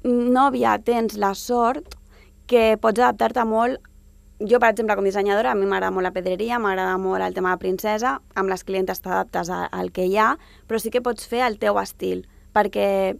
nòvia 0.04 0.76
tens 0.84 1.16
la 1.16 1.32
sort 1.34 1.96
que 2.46 2.76
pots 2.80 3.00
adaptar-te 3.00 3.44
molt 3.48 3.80
jo, 4.38 4.58
per 4.60 4.68
exemple, 4.68 4.94
com 4.98 5.06
dissenyadora, 5.08 5.52
a 5.52 5.56
mi 5.56 5.64
m'agrada 5.64 5.94
molt 5.96 6.04
la 6.04 6.12
pedreria, 6.12 6.58
m'agrada 6.60 6.98
molt 7.00 7.24
el 7.24 7.32
tema 7.32 7.54
de 7.54 7.62
princesa, 7.62 8.18
amb 8.36 8.52
les 8.52 8.64
clientes 8.68 9.00
t'adaptes 9.00 9.48
a- 9.48 9.64
al 9.72 9.92
que 9.92 10.04
hi 10.04 10.18
ha, 10.18 10.36
però 10.68 10.78
sí 10.78 10.90
que 10.90 11.00
pots 11.00 11.26
fer 11.26 11.40
el 11.46 11.56
teu 11.58 11.78
estil, 11.80 12.26
perquè 12.52 13.16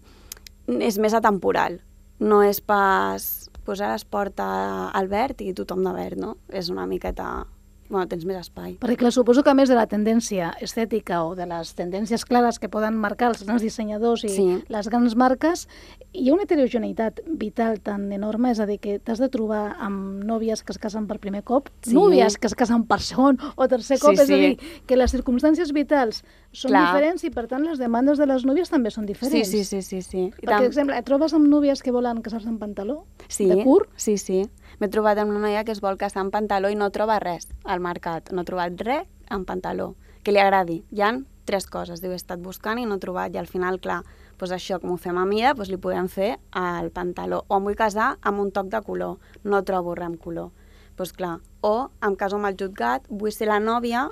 és 0.69 0.99
més 0.99 1.15
atemporal. 1.15 1.81
No 2.21 2.43
és 2.45 2.61
pas... 2.61 3.51
Pues 3.67 3.81
ara 3.83 3.97
es 3.99 4.05
porta 4.07 4.47
el 4.95 5.09
verd 5.11 5.41
i 5.43 5.51
tothom 5.59 5.83
de 5.83 5.93
verd, 5.97 6.21
no? 6.23 6.37
És 6.49 6.71
una 6.71 6.87
miqueta... 6.87 7.47
Bueno, 7.89 8.07
tens 8.11 8.25
més 8.27 8.37
espai. 8.41 8.77
Perquè 8.83 8.97
clar, 8.99 9.13
suposo 9.15 9.45
que 9.47 9.51
a 9.51 9.55
més 9.55 9.69
de 9.71 9.77
la 9.79 9.87
tendència 9.87 10.49
estètica 10.65 11.21
o 11.25 11.35
de 11.39 11.47
les 11.47 11.71
tendències 11.79 12.25
clares 12.27 12.59
que 12.59 12.69
poden 12.69 12.97
marcar 12.99 13.29
els 13.31 13.45
grans 13.47 13.63
dissenyadors 13.63 14.25
i 14.25 14.29
Sí. 14.29 14.47
les 14.69 14.89
grans 14.89 15.15
marques, 15.17 15.69
hi 16.13 16.29
ha 16.29 16.35
una 16.35 16.43
heterogeneïtat 16.43 17.21
vital 17.27 17.79
tan 17.81 18.11
enorme, 18.13 18.51
és 18.51 18.61
a 18.61 18.67
dir, 18.67 18.81
que 18.81 18.99
t'has 18.99 19.19
de 19.23 19.29
trobar 19.29 19.77
amb 19.79 20.25
nòvies 20.25 20.65
que 20.65 20.73
es 20.73 20.79
casen 20.79 21.07
per 21.07 21.19
primer 21.21 21.45
cop, 21.45 21.69
Sí. 21.83 21.95
núvies 21.95 22.39
que 22.39 22.49
es 22.49 22.55
casen 22.55 22.85
per 22.87 23.01
segon 23.01 23.39
o 23.55 23.69
tercer 23.69 23.99
cop, 24.01 24.11
Sí, 24.11 24.15
és 24.15 24.21
a 24.21 24.27
sí. 24.27 24.35
dir, 24.35 24.59
que 24.87 24.97
les 24.97 25.13
circumstàncies 25.15 25.73
vitals 25.73 26.25
són 26.53 26.71
Clar. 26.71 26.87
diferents 26.93 27.23
i 27.25 27.31
per 27.31 27.47
tant 27.47 27.63
les 27.65 27.79
demandes 27.79 28.19
de 28.19 28.27
les 28.27 28.45
núvies 28.45 28.69
també 28.71 28.91
són 28.91 29.05
Sí, 29.05 29.13
diferents. 29.13 29.49
sí, 29.49 29.65
sí, 29.65 29.83
sí. 29.83 30.03
sí. 30.03 30.33
I 30.43 30.47
Per 30.47 30.63
exemple, 30.65 30.97
et 30.99 31.05
trobes 31.05 31.33
amb 31.35 31.47
núvies 31.47 31.83
que 31.83 31.93
volen 31.93 32.21
casar-se 32.23 32.49
en 32.49 32.59
pantaló, 32.59 33.05
Sí, 33.29 33.47
de 33.47 33.63
curt, 33.63 33.89
sí, 33.97 34.17
sí. 34.19 34.49
M'he 34.77 34.91
trobat 34.93 35.17
amb 35.17 35.33
una 35.33 35.41
noia 35.47 35.63
que 35.65 35.73
es 35.73 35.81
vol 35.81 35.97
casar 35.97 36.21
en 36.27 36.31
pantaló 36.33 36.69
i 36.69 36.75
no 36.77 36.91
troba 36.93 37.17
res 37.23 37.47
al 37.65 37.81
mercat. 37.81 38.29
No 38.33 38.43
ha 38.43 38.49
trobat 38.49 38.83
res 38.85 39.07
en 39.33 39.47
pantaló 39.49 39.95
que 40.23 40.35
li 40.35 40.41
agradi. 40.43 40.83
Hi 40.93 41.01
han 41.01 41.23
tres 41.49 41.65
coses. 41.73 42.03
Diu, 42.03 42.13
he 42.13 42.19
estat 42.21 42.43
buscant 42.45 42.77
i 42.77 42.85
no 42.85 42.99
he 42.99 43.01
trobat. 43.01 43.33
I 43.33 43.41
al 43.41 43.49
final, 43.49 43.79
clar, 43.81 44.03
doncs 44.37 44.53
això, 44.53 44.77
com 44.83 44.93
ho 44.93 44.99
fem 45.01 45.17
a 45.17 45.25
mida, 45.25 45.55
doncs 45.57 45.71
li 45.73 45.81
podem 45.81 46.11
fer 46.13 46.35
al 46.53 46.91
pantaló. 46.93 47.45
O 47.49 47.57
em 47.57 47.71
vull 47.71 47.79
casar 47.79 48.11
amb 48.21 48.43
un 48.45 48.53
toc 48.53 48.69
de 48.75 48.83
color. 48.85 49.17
No 49.45 49.63
trobo 49.65 49.95
res 49.97 50.11
amb 50.11 50.21
color. 50.21 50.53
Doncs 50.99 51.15
clar. 51.17 51.39
O 51.65 51.89
em 52.05 52.19
caso 52.21 52.37
amb 52.37 52.51
el 52.51 52.61
jutgat, 52.61 53.09
vull 53.09 53.33
ser 53.33 53.49
la 53.49 53.63
nòvia, 53.63 54.11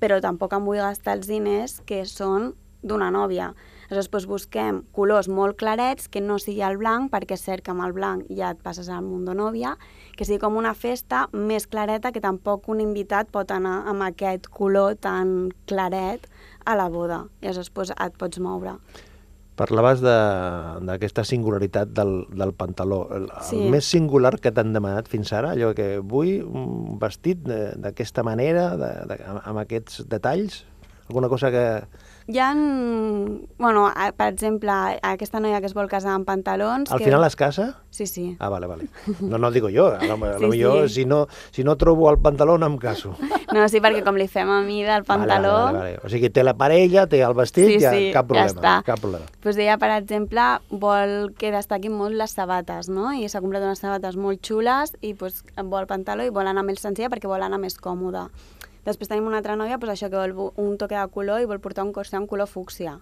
però 0.00 0.22
tampoc 0.24 0.56
em 0.56 0.64
vull 0.64 0.80
gastar 0.80 1.18
els 1.18 1.28
diners 1.28 1.82
que 1.84 2.00
són 2.08 2.54
d'una 2.82 3.10
nòvia. 3.10 3.52
Aleshores, 3.88 4.10
doncs 4.12 4.26
busquem 4.28 4.82
colors 4.92 5.28
molt 5.32 5.56
clarets, 5.56 6.08
que 6.12 6.20
no 6.20 6.36
sigui 6.38 6.60
el 6.62 6.76
blanc, 6.76 7.10
perquè 7.10 7.34
és 7.38 7.42
cert 7.42 7.64
que 7.64 7.72
amb 7.72 7.82
el 7.86 7.94
blanc 7.96 8.26
ja 8.28 8.50
et 8.52 8.60
passes 8.62 8.88
al 8.92 9.02
mundo 9.02 9.32
nòvia, 9.34 9.76
que 10.16 10.24
sigui 10.28 10.38
com 10.42 10.56
una 10.60 10.74
festa 10.74 11.26
més 11.32 11.66
clareta, 11.66 12.12
que 12.12 12.20
tampoc 12.20 12.68
un 12.68 12.80
invitat 12.84 13.30
pot 13.32 13.50
anar 13.50 13.86
amb 13.88 14.02
aquest 14.02 14.46
color 14.52 14.96
tan 15.00 15.48
claret 15.66 16.28
a 16.66 16.76
la 16.76 16.88
boda. 16.92 17.24
I 17.40 17.46
aleshores 17.48 17.72
doncs, 17.72 17.94
et 17.96 18.18
pots 18.20 18.38
moure. 18.44 18.76
Parlaves 19.58 19.98
de- 20.00 20.84
d'aquesta 20.86 21.24
singularitat 21.24 21.88
del, 21.90 22.26
del 22.30 22.52
pantaló. 22.54 23.08
El, 23.10 23.24
Sí. 23.42 23.64
el 23.64 23.70
més 23.72 23.84
singular 23.90 24.38
que 24.38 24.52
t'han 24.52 24.72
demanat 24.72 25.08
fins 25.08 25.32
ara, 25.32 25.50
allò 25.56 25.72
que 25.74 25.98
vull 25.98 26.44
un 26.44 26.98
vestit 27.00 27.38
d'aquesta 27.42 28.22
manera, 28.22 28.76
de, 28.76 28.92
de, 29.08 29.16
amb 29.42 29.58
aquests 29.58 30.04
detalls, 30.06 30.64
alguna 31.08 31.28
cosa 31.28 31.50
que... 31.50 31.64
Hi 32.30 32.38
ha, 32.40 32.52
bueno, 32.54 33.86
a- 33.88 34.12
per 34.12 34.26
exemple, 34.34 34.70
aquesta 35.02 35.40
noia 35.40 35.62
que 35.62 35.66
es 35.66 35.72
vol 35.72 35.86
casar 35.88 36.10
amb 36.12 36.26
pantalons... 36.28 36.90
Al 36.92 36.98
que... 37.00 37.06
final 37.06 37.24
es 37.24 37.36
casa? 37.40 37.78
Sí, 37.88 38.04
sí. 38.06 38.36
Ah, 38.38 38.50
vale, 38.50 38.66
vale. 38.68 38.88
No, 39.20 39.38
no 39.38 39.50
digo 39.50 39.70
jo. 39.72 39.86
A 39.96 40.04
lo, 40.04 40.14
a 40.26 40.32
lo 40.34 40.38
Sí, 40.38 40.46
millor, 40.46 40.88
sí. 40.90 40.94
si, 40.96 41.04
no, 41.06 41.26
si 41.50 41.64
no 41.64 41.76
trobo 41.78 42.10
el 42.10 42.18
pantaló, 42.18 42.58
no 42.58 42.66
em 42.66 42.76
caso. 42.76 43.14
No, 43.54 43.64
sí, 43.72 43.80
perquè 43.80 44.02
com 44.04 44.18
li 44.20 44.26
fem 44.28 44.50
a 44.52 44.58
mi 44.60 44.82
del 44.84 45.06
pantaló... 45.08 45.54
Vale, 45.54 45.78
vale, 45.78 45.78
vale. 45.96 46.00
O 46.04 46.10
sigui, 46.12 46.28
té 46.28 46.44
la 46.44 46.52
parella, 46.52 47.06
té 47.08 47.22
el 47.24 47.32
vestit, 47.32 47.70
Sí, 47.72 47.80
ja, 47.80 47.94
sí, 47.96 48.10
cap 48.12 48.28
ja 48.28 48.44
problema. 48.44 48.52
està. 48.52 48.74
cap 48.84 49.00
problema. 49.00 49.24
Pues 49.40 49.56
ella, 49.56 49.78
per 49.80 49.90
exemple, 49.96 50.44
vol 50.68 51.32
que 51.40 51.48
destaquin 51.54 51.96
molt 51.96 52.12
les 52.20 52.36
sabates, 52.36 52.90
no? 52.92 53.08
I 53.16 53.24
s'ha 53.32 53.40
comprat 53.40 53.64
unes 53.64 53.80
sabates 53.80 54.20
molt 54.20 54.44
xules 54.44 54.92
i 55.00 55.14
pues, 55.16 55.40
vol 55.64 55.88
pantaló 55.88 56.28
i 56.28 56.34
vol 56.34 56.46
anar 56.52 56.66
més 56.68 56.84
senzilla 56.84 57.08
perquè 57.08 57.24
vol 57.32 57.40
anar 57.48 57.56
més 57.64 57.80
còmoda. 57.80 58.28
Després 58.88 59.10
tenim 59.10 59.26
una 59.28 59.42
altra 59.42 59.56
noia 59.60 59.76
pues, 59.76 59.92
això 59.92 60.08
que 60.08 60.16
vol 60.16 60.52
un 60.56 60.78
toque 60.80 60.96
de 60.96 61.06
color 61.12 61.42
i 61.44 61.48
vol 61.50 61.60
portar 61.60 61.84
un 61.84 61.92
corsé 61.92 62.16
en 62.16 62.26
color 62.26 62.48
fúcsia. 62.48 62.98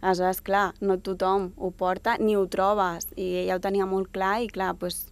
Aleshores, 0.00 0.40
clar, 0.46 0.72
no 0.80 0.96
tothom 1.02 1.50
ho 1.58 1.72
porta 1.74 2.16
ni 2.22 2.36
ho 2.38 2.46
trobes 2.48 3.10
i 3.16 3.42
ella 3.42 3.58
ho 3.58 3.60
tenia 3.60 3.84
molt 3.84 4.12
clar 4.14 4.38
i 4.44 4.48
clar, 4.48 4.76
pues, 4.78 5.08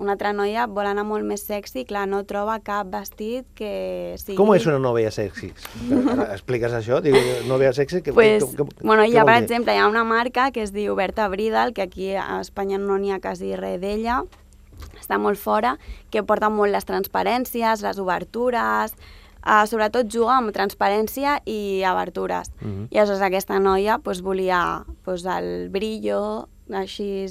una 0.00 0.16
altra 0.16 0.32
noia 0.34 0.64
vol 0.66 0.88
anar 0.90 1.04
molt 1.06 1.22
més 1.28 1.44
sexy 1.46 1.84
i 1.84 1.86
clar, 1.86 2.08
no 2.10 2.24
troba 2.26 2.56
cap 2.66 2.88
vestit 2.90 3.46
que 3.54 4.16
sigui... 4.18 4.34
Com 4.40 4.50
és 4.56 4.64
una 4.66 4.80
nòvia 4.82 5.12
sexy? 5.14 5.52
Expliques 6.32 6.74
això? 6.74 6.98
Diu, 7.04 7.14
nòvia 7.46 7.70
sexy? 7.76 8.00
Que, 8.02 8.14
Pues, 8.16 8.42
que, 8.42 8.56
que, 8.64 8.80
bueno, 8.82 9.04
vol 9.04 9.12
per 9.28 9.36
dir? 9.36 9.42
exemple, 9.44 9.76
hi 9.76 9.78
ha 9.78 9.86
una 9.86 10.02
marca 10.08 10.48
que 10.50 10.64
es 10.64 10.72
diu 10.74 10.96
Berta 10.98 11.28
Bridal, 11.28 11.74
que 11.76 11.84
aquí 11.86 12.14
a 12.16 12.40
Espanya 12.40 12.80
no 12.82 12.98
n'hi 12.98 13.12
ha 13.14 13.20
quasi 13.22 13.54
res 13.60 13.78
d'ella, 13.84 14.24
està 14.98 15.20
molt 15.20 15.38
fora, 15.38 15.76
que 16.10 16.24
porta 16.26 16.50
molt 16.50 16.74
les 16.74 16.88
transparències, 16.88 17.84
les 17.84 18.00
obertures, 18.02 18.96
uh, 19.44 19.64
sobretot 19.68 20.08
juga 20.10 20.38
amb 20.38 20.54
transparència 20.56 21.38
i 21.46 21.84
obertures. 21.88 22.50
Mhm. 22.60 22.88
I 22.90 22.98
aleshores 22.98 23.22
aquesta 23.22 23.60
noia 23.60 23.98
pues, 23.98 24.22
volia 24.22 24.84
pues, 25.04 25.24
el 25.24 25.68
brillo, 25.70 26.48
així 26.72 27.26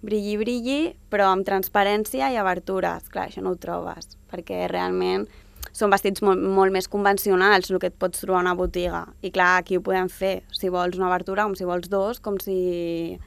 brilli, 0.00 0.36
brilli, 0.38 0.94
però 1.10 1.32
amb 1.32 1.46
transparència 1.46 2.30
i 2.32 2.38
obertures. 2.38 3.08
Clar, 3.10 3.28
això 3.28 3.42
no 3.42 3.50
ho 3.50 3.60
trobes, 3.60 4.16
perquè 4.30 4.68
realment 4.70 5.26
són 5.72 5.92
vestits 5.92 6.22
molt, 6.24 6.42
molt 6.42 6.74
més 6.74 6.88
convencionals, 6.90 7.70
el 7.70 7.78
que 7.78 7.90
et 7.92 7.98
pots 7.98 8.22
trobar 8.22 8.40
a 8.40 8.46
una 8.46 8.54
botiga. 8.58 9.04
I 9.22 9.30
clar, 9.30 9.58
aquí 9.58 9.76
ho 9.76 9.82
podem 9.84 10.08
fer, 10.08 10.42
si 10.54 10.70
vols 10.72 10.98
una 10.98 11.10
obertura, 11.10 11.44
com 11.44 11.54
si 11.58 11.68
vols 11.68 11.90
dos, 11.90 12.20
com 12.20 12.38
si... 12.42 13.18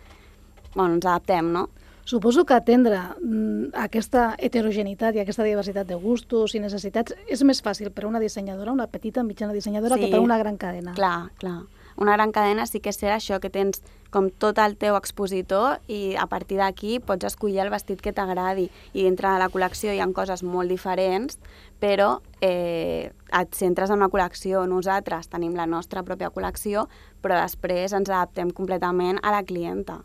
Bueno, 0.74 0.96
ens 0.96 1.06
adaptem, 1.06 1.52
no? 1.52 1.68
Suposo 2.12 2.44
que 2.44 2.52
atendre 2.52 2.98
mm, 3.24 3.70
aquesta 3.88 4.34
heterogeneïtat 4.36 5.16
i 5.16 5.22
aquesta 5.22 5.46
diversitat 5.48 5.88
de 5.88 5.96
gustos 5.96 6.52
i 6.58 6.60
necessitats 6.60 7.16
és 7.32 7.40
més 7.48 7.62
fàcil 7.64 7.88
per 7.96 8.04
a 8.04 8.10
una 8.10 8.20
dissenyadora, 8.20 8.74
una 8.76 8.90
petita, 8.92 9.24
mitjana 9.24 9.56
dissenyadora, 9.56 9.96
Sí. 9.96 10.02
que 10.02 10.10
per 10.12 10.20
a 10.20 10.26
una 10.26 10.38
gran 10.38 10.58
cadena. 10.60 10.92
Clar, 10.92 11.32
clar. 11.40 11.62
Una 11.96 12.18
gran 12.18 12.34
cadena 12.36 12.66
sí 12.68 12.82
que 12.82 12.92
serà 12.92 13.16
això, 13.16 13.40
que 13.40 13.50
tens 13.50 13.80
com 14.10 14.28
tot 14.30 14.60
el 14.60 14.76
teu 14.76 14.98
expositor 15.00 15.80
i 15.88 16.18
a 16.20 16.28
partir 16.28 16.60
d'aquí 16.60 17.00
pots 17.00 17.32
escollir 17.32 17.64
el 17.64 17.72
vestit 17.72 18.02
que 18.04 18.12
t'agradi. 18.12 18.70
I 18.92 19.08
dintre 19.08 19.32
de 19.32 19.40
la 19.40 19.48
col·lecció 19.48 19.96
hi 19.96 20.04
ha 20.04 20.12
coses 20.12 20.44
molt 20.44 20.68
diferents, 20.68 21.40
però 21.80 22.20
eh, 22.42 23.14
et 23.40 23.56
centres 23.56 23.90
en 23.90 24.04
una 24.04 24.12
col·lecció. 24.12 24.68
Nosaltres 24.68 25.32
tenim 25.32 25.56
la 25.56 25.66
nostra 25.66 26.04
pròpia 26.04 26.32
col·lecció, 26.36 26.90
però 27.22 27.40
després 27.40 27.94
ens 27.94 28.10
adaptem 28.10 28.52
completament 28.52 29.24
a 29.24 29.32
la 29.32 29.44
clienta. 29.44 30.02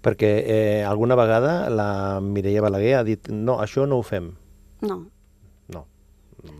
Perquè 0.00 0.28
eh, 0.48 0.82
alguna 0.88 1.16
vegada 1.18 1.68
la 1.68 2.20
Mireia 2.24 2.62
Balaguer 2.64 2.94
ha 2.98 3.04
dit 3.04 3.28
no, 3.28 3.58
això 3.60 3.86
no 3.86 3.98
ho 4.00 4.02
fem. 4.06 4.30
No. 4.80 5.02
No. 5.68 5.82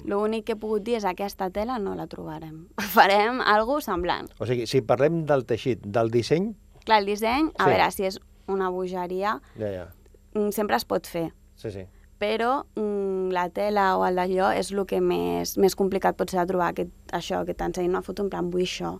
L'únic 0.04 0.44
que 0.44 0.52
he 0.52 0.60
pogut 0.60 0.84
dir 0.84 0.98
és 0.98 1.06
aquesta 1.08 1.48
tela 1.50 1.78
no 1.80 1.94
la 1.96 2.04
trobarem. 2.10 2.66
Farem 2.96 3.40
alguna 3.40 3.80
semblant. 3.80 4.28
O 4.38 4.48
sigui, 4.48 4.66
si 4.68 4.82
parlem 4.84 5.22
del 5.28 5.46
teixit, 5.48 5.86
del 5.86 6.12
disseny, 6.12 6.50
Clar, 6.84 7.00
el 7.02 7.08
disseny, 7.08 7.48
a 7.58 7.64
Sí. 7.64 7.70
veure, 7.70 7.90
si 7.92 8.04
és 8.08 8.18
una 8.48 8.68
bogeria, 8.72 9.34
ja, 9.60 9.68
ja. 9.72 9.86
mm, 10.34 10.50
sempre 10.56 10.76
es 10.76 10.84
pot 10.88 11.06
fer. 11.06 11.30
Sí, 11.56 11.70
sí. 11.70 11.86
però 12.20 12.66
mm, 12.76 13.30
la 13.32 13.46
tela 13.48 13.96
o 13.96 14.04
el 14.04 14.16
d'allò 14.16 14.50
és 14.52 14.70
el 14.72 14.82
que 14.84 14.98
més, 15.00 15.54
més 15.56 15.72
complicat 15.76 16.16
pot 16.18 16.28
ser 16.28 16.40
de 16.42 16.46
trobar, 16.50 16.70
aquest, 16.74 16.90
això, 17.16 17.38
que 17.48 17.54
t'ensenyin 17.56 17.90
una 17.94 18.02
foto 18.04 18.22
en 18.24 18.28
plan, 18.28 18.50
vull 18.52 18.66
això. 18.66 18.98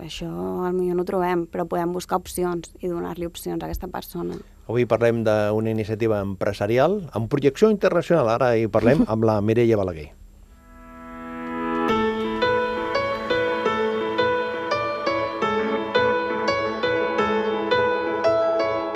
Això 0.00 0.28
potser 0.74 0.94
no 0.94 1.02
ho 1.02 1.06
trobem, 1.06 1.46
però 1.46 1.66
podem 1.68 1.92
buscar 1.92 2.18
opcions 2.18 2.72
i 2.80 2.88
donar-li 2.88 3.26
opcions 3.26 3.62
a 3.62 3.66
aquesta 3.68 3.88
persona. 3.88 4.38
Avui 4.66 4.86
parlem 4.88 5.22
d'una 5.24 5.70
iniciativa 5.70 6.20
empresarial 6.24 7.02
amb 7.12 7.28
projecció 7.28 7.70
internacional. 7.70 8.28
Ara 8.28 8.56
hi 8.56 8.66
parlem 8.66 9.04
amb 9.12 9.24
la 9.24 9.40
Mireia 9.40 9.76
Balaguer. 9.76 10.12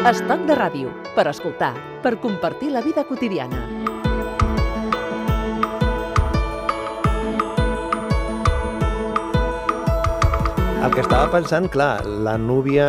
Estoc 0.09 0.47
de 0.49 0.55
ràdio, 0.57 0.89
per 1.13 1.27
escoltar, 1.29 1.75
per 2.01 2.17
compartir 2.23 2.71
la 2.73 2.81
vida 2.81 3.05
quotidiana. 3.05 3.78
El 10.89 10.95
que 10.95 11.03
estava 11.05 11.27
pensant, 11.29 11.67
clar, 11.69 12.07
la 12.25 12.39
núvia 12.41 12.87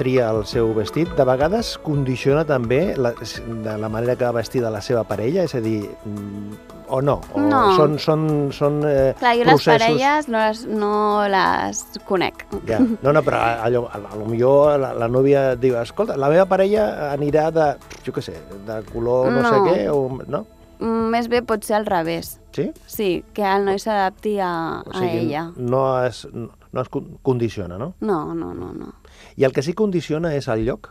tria 0.00 0.32
el 0.34 0.40
seu 0.50 0.72
vestit, 0.74 1.12
de 1.14 1.22
vegades 1.28 1.76
condiciona 1.78 2.42
també 2.48 2.96
la, 2.98 3.12
de 3.14 3.74
la 3.78 3.88
manera 3.92 4.16
que 4.18 4.26
va 4.26 4.32
vestida 4.40 4.72
la 4.74 4.80
seva 4.82 5.04
parella, 5.06 5.44
és 5.46 5.54
a 5.54 5.60
dir, 5.62 5.84
mm, 6.10 6.56
o 6.90 6.98
no, 7.06 7.20
o 7.30 7.44
No. 7.44 7.60
són, 7.78 7.94
són, 8.02 8.24
són 8.52 8.80
eh, 8.82 9.14
Clar, 9.20 9.36
jo 9.38 9.46
les 9.46 9.52
processos... 9.54 9.78
parelles 9.86 10.28
no 10.28 10.42
les, 10.42 10.64
no 10.66 10.92
les 11.30 11.84
conec. 12.10 12.42
Ja. 12.66 12.80
No, 12.82 13.12
no, 13.14 13.22
però 13.22 13.44
allò, 13.62 13.84
a, 13.86 14.02
a 14.10 14.18
lo 14.18 14.26
millor 14.26 14.74
la, 14.82 14.90
la 14.98 15.06
núvia 15.08 15.54
diu, 15.54 15.78
escolta, 15.78 16.18
la 16.18 16.28
meva 16.34 16.48
parella 16.50 17.12
anirà 17.12 17.48
de, 17.54 17.68
jo 18.02 18.12
què 18.16 18.26
sé, 18.26 18.34
de 18.66 18.80
color 18.90 19.30
no, 19.30 19.46
sé 19.46 19.54
No. 19.54 19.66
què, 19.70 19.86
o, 19.94 20.02
no? 20.26 20.42
Mm, 20.80 21.10
Més 21.14 21.30
bé 21.30 21.44
pot 21.46 21.62
ser 21.62 21.78
al 21.78 21.86
revés. 21.86 22.40
Sí? 22.56 22.72
Sí, 22.90 23.12
que 23.32 23.46
el 23.46 23.68
noi 23.70 23.78
s'adapti 23.78 24.40
a, 24.42 24.82
O 24.82 24.98
a 24.98 25.06
ella. 25.06 25.52
no 25.56 25.84
es, 26.02 26.26
no 26.34 26.50
es 26.80 26.88
con- 26.88 27.18
condiciona, 27.22 27.76
no? 27.78 27.94
No, 28.00 28.34
no, 28.34 28.54
no, 28.54 28.72
no. 28.72 28.94
I 29.36 29.44
el 29.44 29.52
que 29.52 29.62
sí 29.62 29.72
condiciona 29.74 30.34
és 30.36 30.46
el 30.48 30.64
lloc 30.64 30.90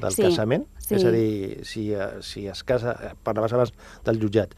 del 0.00 0.12
Sí, 0.12 0.22
casament? 0.22 0.66
sí. 0.78 0.94
És 0.94 1.04
a 1.04 1.10
dir, 1.10 1.64
si, 1.64 1.92
eh, 1.92 2.22
si 2.22 2.46
es 2.46 2.62
casa, 2.62 2.92
eh, 3.02 3.14
parlaves 3.22 3.52
abans 3.52 3.72
del 4.04 4.20
jutjat, 4.22 4.54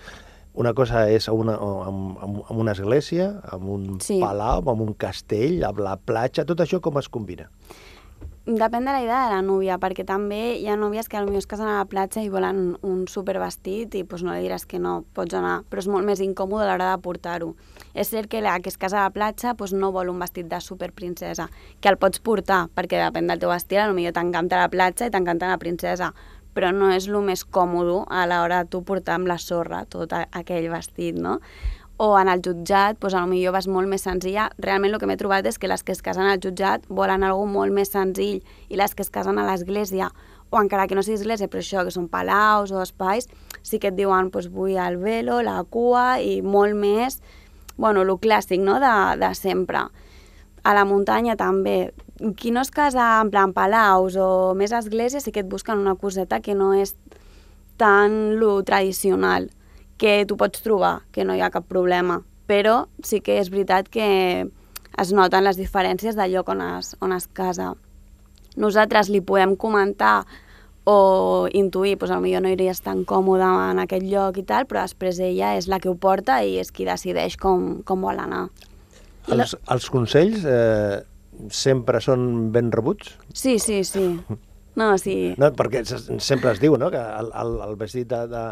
una 0.54 0.75
cosa 0.75 1.08
és 1.08 1.28
una, 1.28 1.54
amb, 1.54 2.18
amb, 2.18 2.42
amb 2.50 2.58
una 2.58 2.72
església, 2.72 3.40
amb 3.50 3.68
un 3.68 4.00
Sí. 4.00 4.18
palau, 4.20 4.68
amb 4.68 4.80
un 4.82 4.92
castell, 4.94 5.62
amb 5.64 5.78
la 5.78 5.96
platja, 5.96 6.44
tot 6.44 6.58
això 6.60 6.80
com 6.80 6.98
es 6.98 7.08
combina? 7.08 7.48
Depèn 8.49 8.87
de 8.87 8.93
la 8.93 9.02
idea 9.02 9.26
de 9.26 9.33
la 9.35 9.43
núvia, 9.45 9.75
perquè 9.76 10.07
també 10.09 10.55
hi 10.57 10.71
ha 10.73 10.76
núvies 10.81 11.11
que 11.12 11.21
potser 11.21 11.37
es 11.43 11.47
casen 11.47 11.69
a 11.69 11.75
la 11.83 11.85
platja 11.85 12.23
i 12.25 12.31
volen 12.33 12.78
un 12.81 13.02
supervestit 13.05 13.93
i 13.93 14.00
doncs 14.09 14.23
no 14.25 14.33
li 14.33 14.47
diràs 14.47 14.64
que 14.64 14.81
no, 14.81 15.02
pots 15.12 15.37
anar, 15.37 15.67
però 15.69 15.85
és 15.85 15.88
molt 15.93 16.09
més 16.09 16.23
incòmode 16.25 16.64
a 16.64 16.71
l'hora 16.71 16.87
de 16.95 17.02
portar-ho. 17.05 17.50
És 17.93 18.09
cert 18.09 18.31
que 18.33 18.40
la 18.40 18.57
que 18.64 18.73
es 18.73 18.81
casa 18.81 19.02
a 19.02 19.11
la 19.11 19.12
platja 19.12 19.52
doncs 19.52 19.76
no 19.76 19.93
vol 19.93 20.09
un 20.09 20.25
vestit 20.25 20.49
de 20.49 20.62
superprincesa, 20.64 21.50
que 21.83 21.93
el 21.93 22.00
pots 22.00 22.25
portar, 22.25 22.71
perquè 22.73 23.02
depèn 23.05 23.28
del 23.28 23.45
teu 23.45 23.52
estil, 23.52 23.93
potser 23.93 24.17
t'encanta 24.17 24.64
la 24.64 24.73
platja 24.73 25.11
i 25.11 25.12
t'encanta 25.12 25.52
la 25.52 25.61
princesa, 25.61 26.14
però 26.57 26.73
no 26.73 26.88
és 26.90 27.05
el 27.07 27.21
més 27.21 27.45
còmode 27.45 28.07
a 28.09 28.25
l'hora 28.31 28.64
de 28.64 28.73
tu 28.73 28.81
portar 28.81 29.21
amb 29.21 29.28
la 29.28 29.37
sorra 29.37 29.85
tot 29.85 30.17
aquell 30.17 30.71
vestit, 30.73 31.21
no? 31.21 31.37
O 31.99 32.12
en 32.19 32.28
el 32.31 32.40
jutjat, 32.47 32.97
doncs, 33.02 33.17
millor 33.26 33.57
vas 33.57 33.67
molt 33.67 33.90
més 33.90 34.05
senzilla. 34.07 34.47
Realment 34.62 34.95
el 34.95 35.00
que 35.02 35.07
m'he 35.11 35.19
trobat 35.19 35.47
és 35.50 35.59
que 35.59 35.69
les 35.69 35.83
que 35.83 35.93
es 35.93 36.02
casen 36.02 36.31
al 36.31 36.38
jutjat 36.38 36.87
volen 36.88 37.26
algo 37.26 37.45
molt 37.50 37.75
més 37.75 37.90
senzill 37.90 38.38
i 38.71 38.78
les 38.78 38.95
que 38.95 39.02
es 39.02 39.11
casen 39.11 39.38
a 39.38 39.47
l'església, 39.49 40.12
o 40.50 40.61
encara 40.62 40.87
que 40.87 40.95
no 40.95 41.02
sigui 41.02 41.19
església, 41.19 41.50
però 41.50 41.61
això, 41.61 41.83
que 41.85 41.93
són 41.93 42.07
palaus 42.09 42.71
o 42.71 42.81
espais, 42.85 43.26
sí 43.67 43.83
que 43.83 43.90
et 43.90 43.99
diuen, 43.99 44.31
doncs, 44.31 44.47
vull 44.55 44.78
el 44.78 45.00
velo, 45.02 45.43
la 45.43 45.59
cua 45.67 46.23
i 46.23 46.38
molt 46.40 46.78
més, 46.78 47.19
bueno, 47.76 48.07
el 48.07 48.14
clàssic, 48.23 48.62
no?, 48.62 48.78
de, 48.78 48.95
de 49.19 49.35
sempre. 49.35 49.88
A 50.62 50.75
la 50.75 50.87
muntanya 50.87 51.35
també. 51.37 51.90
Qui 52.38 52.55
no 52.55 52.62
es 52.62 52.71
casa 52.75 53.21
en 53.23 53.31
plan 53.35 53.52
palaus 53.55 54.14
o 54.19 54.55
més 54.59 54.73
església 54.75 55.21
sí 55.23 55.35
que 55.35 55.43
et 55.43 55.50
busquen 55.50 55.78
una 55.78 55.95
coseta 55.99 56.40
que 56.43 56.55
no 56.55 56.73
és 56.75 56.97
tan 57.78 58.38
lo 58.38 58.57
tradicional 58.67 59.50
que 59.99 60.25
tu 60.26 60.38
pots 60.38 60.62
trobar, 60.64 61.02
que 61.12 61.26
no 61.26 61.35
hi 61.35 61.43
ha 61.43 61.52
cap 61.55 61.67
problema. 61.69 62.23
Però 62.49 62.87
sí 63.05 63.21
que 63.21 63.37
és 63.43 63.50
veritat 63.52 63.90
que 63.93 64.09
es 64.99 65.12
noten 65.14 65.45
les 65.45 65.59
diferències 65.59 66.17
del 66.17 66.33
lloc 66.33 66.49
on 66.55 66.62
es, 66.64 66.95
on 67.05 67.12
es 67.12 67.28
casa. 67.28 67.75
Nosaltres 68.59 69.11
li 69.12 69.21
podem 69.21 69.55
comentar 69.57 70.25
o 70.88 71.49
intuir, 71.52 71.99
doncs 72.00 72.17
potser 72.17 72.40
no 72.40 72.55
iries 72.55 72.81
tan 72.81 73.05
còmode 73.05 73.45
en 73.45 73.83
aquest 73.83 74.07
lloc 74.09 74.40
i 74.40 74.47
tal, 74.49 74.64
però 74.71 74.87
després 74.87 75.21
ella 75.21 75.52
és 75.59 75.69
la 75.69 75.78
que 75.83 75.90
ho 75.90 75.97
porta 76.00 76.40
i 76.43 76.57
és 76.62 76.73
qui 76.73 76.88
decideix 76.88 77.37
com, 77.37 77.83
com 77.85 78.09
vol 78.09 78.19
anar. 78.23 78.47
Els, 79.28 79.52
els 79.69 79.90
consells, 79.93 80.47
eh, 80.49 81.02
sempre 81.52 82.00
són 82.00 82.49
ben 82.55 82.73
rebuts? 82.73 83.19
Sí, 83.35 83.59
sí, 83.61 83.83
sí. 83.85 84.09
No, 84.78 84.92
sí. 85.02 85.35
No, 85.42 85.49
perquè 85.58 85.80
se- 85.88 86.18
sempre 86.23 86.52
es 86.54 86.61
diu 86.62 86.76
no? 86.78 86.88
que 86.94 87.00
el, 87.02 87.28
el, 87.42 87.52
el 87.66 87.76
vestit 87.80 88.06
de, 88.12 88.20
de, 88.30 88.42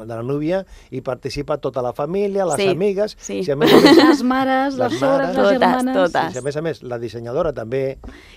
de 0.00 0.08
la 0.10 0.22
núvia 0.26 0.64
hi 0.90 1.00
participa 1.06 1.58
tota 1.62 1.82
la 1.86 1.92
família, 1.94 2.46
les 2.50 2.58
Sí, 2.58 2.68
amigues... 2.74 3.14
sí. 3.20 3.40
Si 3.46 3.52
a 3.54 3.56
més 3.56 3.72
a 3.72 3.78
més, 3.84 3.96
Les 4.08 4.22
mares, 4.26 4.74
les, 4.74 4.92
Les 4.92 4.98
sores, 5.00 5.28
mares. 5.28 5.36
les 5.36 5.44
Totes, 5.44 5.60
germanes... 5.62 5.96
totes. 6.02 6.32
si 6.34 6.38
a 6.38 6.42
més 6.48 6.56
a 6.58 6.62
més 6.66 6.82
la 6.82 6.98
dissenyadora 6.98 7.52
també... 7.54 7.82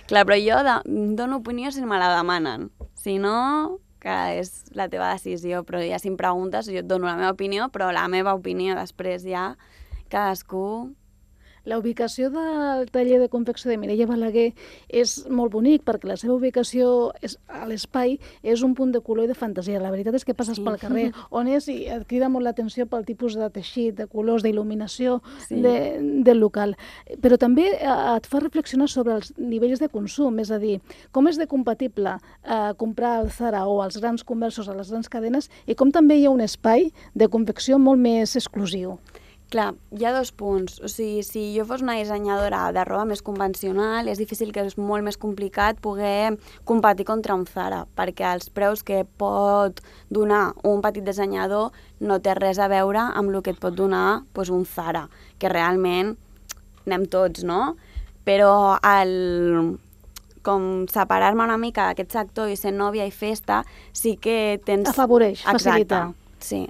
Clar, 0.06 0.22
però 0.28 0.38
jo 0.38 0.62
de, 0.68 0.76
dono 1.18 1.42
opinió 1.42 1.72
si 1.74 1.82
me 1.84 1.98
la 1.98 2.12
demanen. 2.16 2.70
Si 2.94 3.18
no, 3.18 3.80
que 4.02 4.14
és 4.38 4.52
la 4.78 4.86
teva 4.92 5.10
decisió, 5.12 5.64
però 5.66 5.82
ja 5.82 5.98
si 5.98 6.08
em 6.10 6.16
preguntes, 6.18 6.70
jo 6.70 6.78
et 6.80 6.86
dono 6.86 7.06
la 7.10 7.16
meva 7.18 7.34
opinió, 7.34 7.68
però 7.74 7.90
la 7.94 8.06
meva 8.12 8.34
opinió 8.38 8.78
després 8.78 9.26
ja 9.26 9.52
cadascú... 10.10 10.92
La 11.64 11.78
ubicació 11.78 12.28
del 12.34 12.88
taller 12.90 13.20
de 13.20 13.28
confecció 13.30 13.70
de 13.70 13.76
Mireia 13.78 14.06
Balaguer 14.10 14.48
és 14.88 15.28
molt 15.30 15.52
bonic 15.54 15.84
perquè 15.86 16.08
la 16.10 16.16
seva 16.18 16.34
ubicació 16.34 17.12
és, 17.22 17.36
a 17.46 17.66
l'espai 17.70 18.16
és 18.42 18.64
un 18.66 18.74
punt 18.74 18.90
de 18.90 19.00
color 19.00 19.28
i 19.28 19.30
de 19.30 19.36
fantasia. 19.38 19.78
La 19.78 19.92
veritat 19.94 20.14
és 20.18 20.24
que 20.26 20.34
passes 20.34 20.58
Sí. 20.58 20.64
pel 20.64 20.78
carrer 20.78 21.12
on 21.30 21.46
és 21.46 21.68
i 21.68 21.86
et 21.86 22.02
crida 22.10 22.28
molt 22.28 22.44
l'atenció 22.44 22.86
pel 22.86 23.04
tipus 23.06 23.36
de 23.38 23.48
teixit, 23.50 23.94
de 23.94 24.06
colors, 24.10 24.42
d'il·luminació 24.42 25.20
Sí. 25.46 25.60
de, 25.62 25.98
del 26.26 26.40
local. 26.42 26.76
Però 27.22 27.38
també 27.38 27.68
eh, 27.78 28.16
et 28.16 28.26
fa 28.26 28.40
reflexionar 28.42 28.88
sobre 28.88 29.14
els 29.14 29.32
nivells 29.38 29.78
de 29.78 29.88
consum, 29.88 30.40
és 30.42 30.50
a 30.50 30.58
dir, 30.58 30.80
com 31.12 31.28
és 31.28 31.38
de 31.38 31.46
compatible 31.46 32.18
eh, 32.44 32.72
comprar 32.76 33.20
al 33.20 33.30
Zara 33.30 33.66
o 33.68 33.80
als 33.82 34.00
grans 34.00 34.24
comerços, 34.24 34.68
a 34.68 34.74
les 34.74 34.90
grans 34.90 35.08
cadenes, 35.08 35.48
i 35.66 35.74
com 35.78 35.92
també 35.92 36.16
hi 36.18 36.26
ha 36.26 36.30
un 36.34 36.40
espai 36.42 36.90
de 37.14 37.28
confecció 37.28 37.78
molt 37.78 38.00
més 38.02 38.34
exclusiu. 38.36 38.98
Clar, 39.52 39.74
hi 39.92 40.06
ha 40.08 40.14
dos 40.14 40.30
punts. 40.32 40.78
O 40.80 40.88
sigui, 40.88 41.20
si 41.26 41.42
jo 41.52 41.66
fos 41.68 41.82
una 41.84 41.98
dissenyadora 41.98 42.62
de 42.72 42.86
roba 42.88 43.04
més 43.10 43.20
convencional, 43.20 44.08
és 44.08 44.16
difícil 44.16 44.48
que 44.54 44.64
és 44.64 44.78
molt 44.80 45.04
més 45.04 45.18
complicat 45.20 45.80
poder 45.84 46.38
competir 46.68 47.04
contra 47.04 47.36
un 47.36 47.44
Zara, 47.44 47.82
perquè 47.98 48.30
els 48.30 48.48
preus 48.48 48.80
que 48.80 49.02
pot 49.20 49.84
donar 50.08 50.54
un 50.64 50.80
petit 50.80 51.04
dissenyador 51.04 51.76
no 52.00 52.18
té 52.24 52.32
res 52.38 52.56
a 52.56 52.70
veure 52.72 53.04
amb 53.12 53.28
el 53.28 53.42
que 53.44 53.52
et 53.52 53.60
pot 53.60 53.76
donar 53.76 54.22
doncs, 54.32 54.48
un 54.56 54.64
Zara, 54.64 55.04
que 55.36 55.52
realment 55.52 56.16
anem 56.86 57.04
tots, 57.12 57.44
no? 57.44 57.74
Però 58.24 58.78
el, 58.80 59.76
com 60.40 60.86
separar-me 60.88 61.44
una 61.44 61.60
mica 61.60 61.90
d'aquest 61.90 62.16
sector 62.16 62.48
i 62.48 62.56
ser 62.56 62.72
nòvia 62.72 63.04
i 63.04 63.12
festa, 63.12 63.66
sí 63.92 64.16
que 64.16 64.62
tens... 64.64 64.88
Afavoreix, 64.88 65.42
Exacte, 65.44 65.58
facilita. 65.60 66.06
sí. 66.40 66.68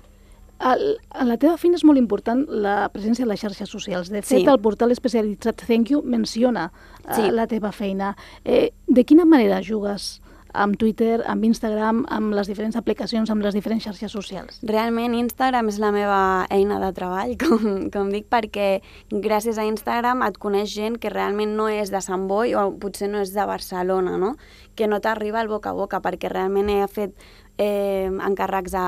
El, 0.63 0.99
a 1.11 1.25
la 1.27 1.37
teva 1.43 1.57
feina 1.59 1.75
és 1.75 1.83
molt 1.85 1.99
important 1.99 2.45
la 2.49 2.89
presència 2.95 3.27
a 3.27 3.29
les 3.33 3.41
xarxes 3.43 3.69
socials. 3.69 4.11
De 4.11 4.23
fet, 4.23 4.39
Sí. 4.41 4.47
el 4.47 4.61
portal 4.61 4.93
especialitzat 4.95 5.65
Thank 5.67 5.91
You 5.91 6.03
menciona 6.03 6.71
eh, 7.09 7.15
Sí. 7.17 7.31
la 7.31 7.47
teva 7.47 7.73
feina. 7.73 8.17
Eh, 8.45 8.71
de 8.87 9.05
quina 9.05 9.25
manera 9.25 9.61
jugues 9.63 10.21
amb 10.55 10.77
Twitter, 10.77 11.23
amb 11.27 11.45
Instagram, 11.49 12.05
amb 12.13 12.35
les 12.37 12.47
diferents 12.47 12.77
aplicacions, 12.77 13.31
amb 13.33 13.41
les 13.43 13.55
diferents 13.55 13.83
xarxes 13.87 14.13
socials? 14.13 14.59
Realment 14.63 15.15
Instagram 15.17 15.69
és 15.73 15.79
la 15.81 15.91
meva 15.93 16.47
eina 16.51 16.79
de 16.79 16.93
treball, 16.93 17.37
com, 17.43 17.89
com 17.91 18.11
dic, 18.13 18.27
perquè 18.29 18.83
gràcies 19.11 19.57
a 19.57 19.65
Instagram 19.65 20.21
et 20.29 20.37
coneix 20.39 20.69
gent 20.75 20.99
que 21.01 21.09
realment 21.09 21.57
no 21.57 21.69
és 21.73 21.91
de 21.91 22.03
Sant 22.05 22.29
Boi 22.29 22.53
o 22.55 22.71
potser 22.79 23.09
no 23.09 23.23
és 23.25 23.33
de 23.33 23.47
Barcelona, 23.49 24.19
no? 24.19 24.37
que 24.77 24.87
no 24.89 25.01
t'arriba 25.01 25.41
al 25.41 25.49
boca 25.49 25.71
a 25.71 25.73
boca, 25.77 26.01
perquè 26.01 26.29
realment 26.31 26.69
he 26.69 26.87
fet 26.89 27.17
eh, 27.63 28.11
encàrrecs 28.11 28.75
a 28.75 28.87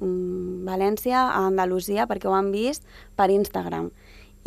mm, 0.00 0.62
València, 0.68 1.24
a 1.30 1.46
Andalusia, 1.46 2.06
perquè 2.10 2.28
ho 2.28 2.36
han 2.36 2.52
vist 2.52 2.86
per 3.16 3.30
Instagram. 3.32 3.90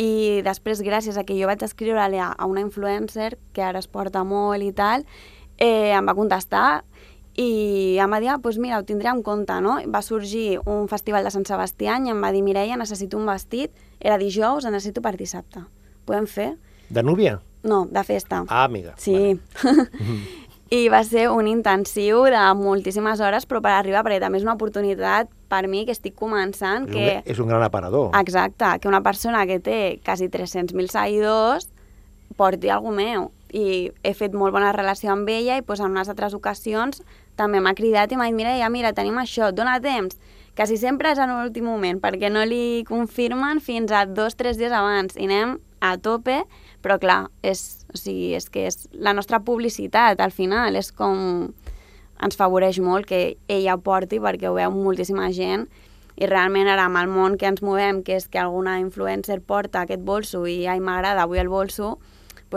I 0.01 0.42
després, 0.46 0.82
gràcies 0.86 1.18
a 1.18 1.25
que 1.25 1.38
jo 1.38 1.50
vaig 1.50 1.62
escriure-li 1.65 2.18
a, 2.22 2.32
a 2.34 2.50
una 2.50 2.63
influencer, 2.65 3.36
que 3.53 3.65
ara 3.65 3.82
es 3.82 3.89
porta 3.89 4.24
molt 4.25 4.65
i 4.65 4.72
tal, 4.74 5.06
eh, 5.58 5.94
em 5.94 6.10
va 6.10 6.18
contestar 6.18 6.84
i 7.38 7.98
em 8.02 8.12
va 8.13 8.19
dir, 8.21 8.30
ah, 8.30 8.38
doncs 8.41 8.60
mira, 8.62 8.78
ho 8.78 8.86
tindré 8.86 9.10
en 9.10 9.24
compte, 9.26 9.56
no? 9.62 9.80
Va 9.89 10.04
sorgir 10.06 10.60
un 10.69 10.86
festival 10.89 11.26
de 11.26 11.32
Sant 11.34 11.48
Sebastià 11.50 11.98
i 12.06 12.13
em 12.13 12.21
va 12.21 12.30
dir, 12.34 12.43
Mireia, 12.45 12.78
necessito 12.78 13.17
un 13.17 13.26
vestit, 13.30 13.74
era 14.00 14.19
dijous, 14.21 14.65
necessito 14.69 15.02
per 15.02 15.15
dissabte. 15.17 15.65
Podem 16.06 16.30
fer? 16.30 16.52
De 16.93 17.02
núvia? 17.02 17.39
No, 17.63 17.86
de 17.89 18.04
festa. 18.04 18.43
Ah, 18.50 18.65
amiga. 18.65 18.93
Sí. 18.98 19.39
I 20.74 20.88
va 20.90 21.04
ser 21.06 21.28
un 21.30 21.46
intensiu 21.46 22.24
de 22.34 22.42
moltíssimes 22.58 23.20
hores, 23.22 23.46
però 23.46 23.60
per 23.62 23.76
arribar, 23.76 24.02
perquè 24.02 24.18
també 24.24 24.40
és 24.40 24.46
una 24.48 24.56
oportunitat 24.58 25.30
per 25.52 25.68
mi 25.70 25.84
que 25.86 25.94
estic 25.94 26.16
començant, 26.18 26.88
És, 26.90 26.96
que... 26.96 27.04
un, 27.20 27.28
és 27.36 27.42
un 27.44 27.52
gran 27.52 27.62
aparador. 27.62 28.10
Exacte, 28.18 28.72
que 28.82 28.90
una 28.90 29.04
persona 29.06 29.44
que 29.46 29.60
té 29.62 29.78
quasi 30.06 30.32
300.000 30.34 30.90
seguidors 30.90 31.70
porti 32.38 32.72
algú 32.74 32.90
meu. 32.96 33.30
I 33.54 33.92
he 34.02 34.16
fet 34.18 34.34
molt 34.34 34.56
bona 34.56 34.72
relació 34.74 35.12
amb 35.14 35.30
ella 35.30 35.60
i 35.60 35.62
doncs, 35.62 35.84
en 35.84 35.94
unes 35.94 36.10
altres 36.10 36.34
ocasions 36.34 37.04
també 37.38 37.62
m'ha 37.62 37.76
cridat 37.78 38.10
i 38.10 38.18
m'ha 38.18 38.32
dit, 38.32 38.38
mira, 38.38 38.56
ja, 38.58 38.70
mira, 38.74 38.96
tenim 38.98 39.20
això, 39.22 39.52
dona 39.54 39.78
temps. 39.84 40.18
Quasi 40.58 40.78
sempre 40.78 41.14
és 41.14 41.22
en 41.22 41.32
l'últim 41.34 41.70
moment, 41.70 42.02
perquè 42.02 42.34
no 42.34 42.48
li 42.50 42.82
confirmen 42.90 43.62
fins 43.62 43.94
a 43.94 44.08
dos 44.10 44.34
o 44.34 44.42
tres 44.42 44.58
dies 44.58 44.74
abans 44.74 45.18
i 45.18 45.30
anem 45.30 45.60
a 45.82 45.96
tope, 46.02 46.44
però 46.82 46.98
clar, 47.02 47.28
és, 47.46 47.83
o 47.93 47.99
sigui, 47.99 48.34
és 48.38 48.49
que 48.49 48.67
és 48.67 48.88
la 48.93 49.13
nostra 49.13 49.39
publicitat 49.45 50.21
al 50.21 50.34
final, 50.34 50.75
és 50.75 50.91
com 50.91 51.53
ens 52.23 52.38
favoreix 52.39 52.79
molt 52.79 53.08
que 53.10 53.38
ella 53.51 53.75
ho 53.75 53.82
porti 53.84 54.19
perquè 54.23 54.49
ho 54.49 54.56
veu 54.58 54.73
moltíssima 54.73 55.29
gent 55.36 55.67
i 56.15 56.27
realment 56.29 56.69
ara 56.69 56.86
amb 56.88 56.99
el 57.01 57.10
món 57.10 57.38
que 57.41 57.49
ens 57.49 57.63
movem, 57.65 58.03
que 58.06 58.17
és 58.19 58.27
que 58.29 58.39
alguna 58.39 58.77
influencer 58.82 59.39
porta 59.41 59.82
aquest 59.84 60.03
bolso 60.06 60.45
i 60.47 60.63
ai, 60.69 60.79
m'agrada 60.79 61.25
avui 61.25 61.41
el 61.41 61.49
bolso, 61.49 61.97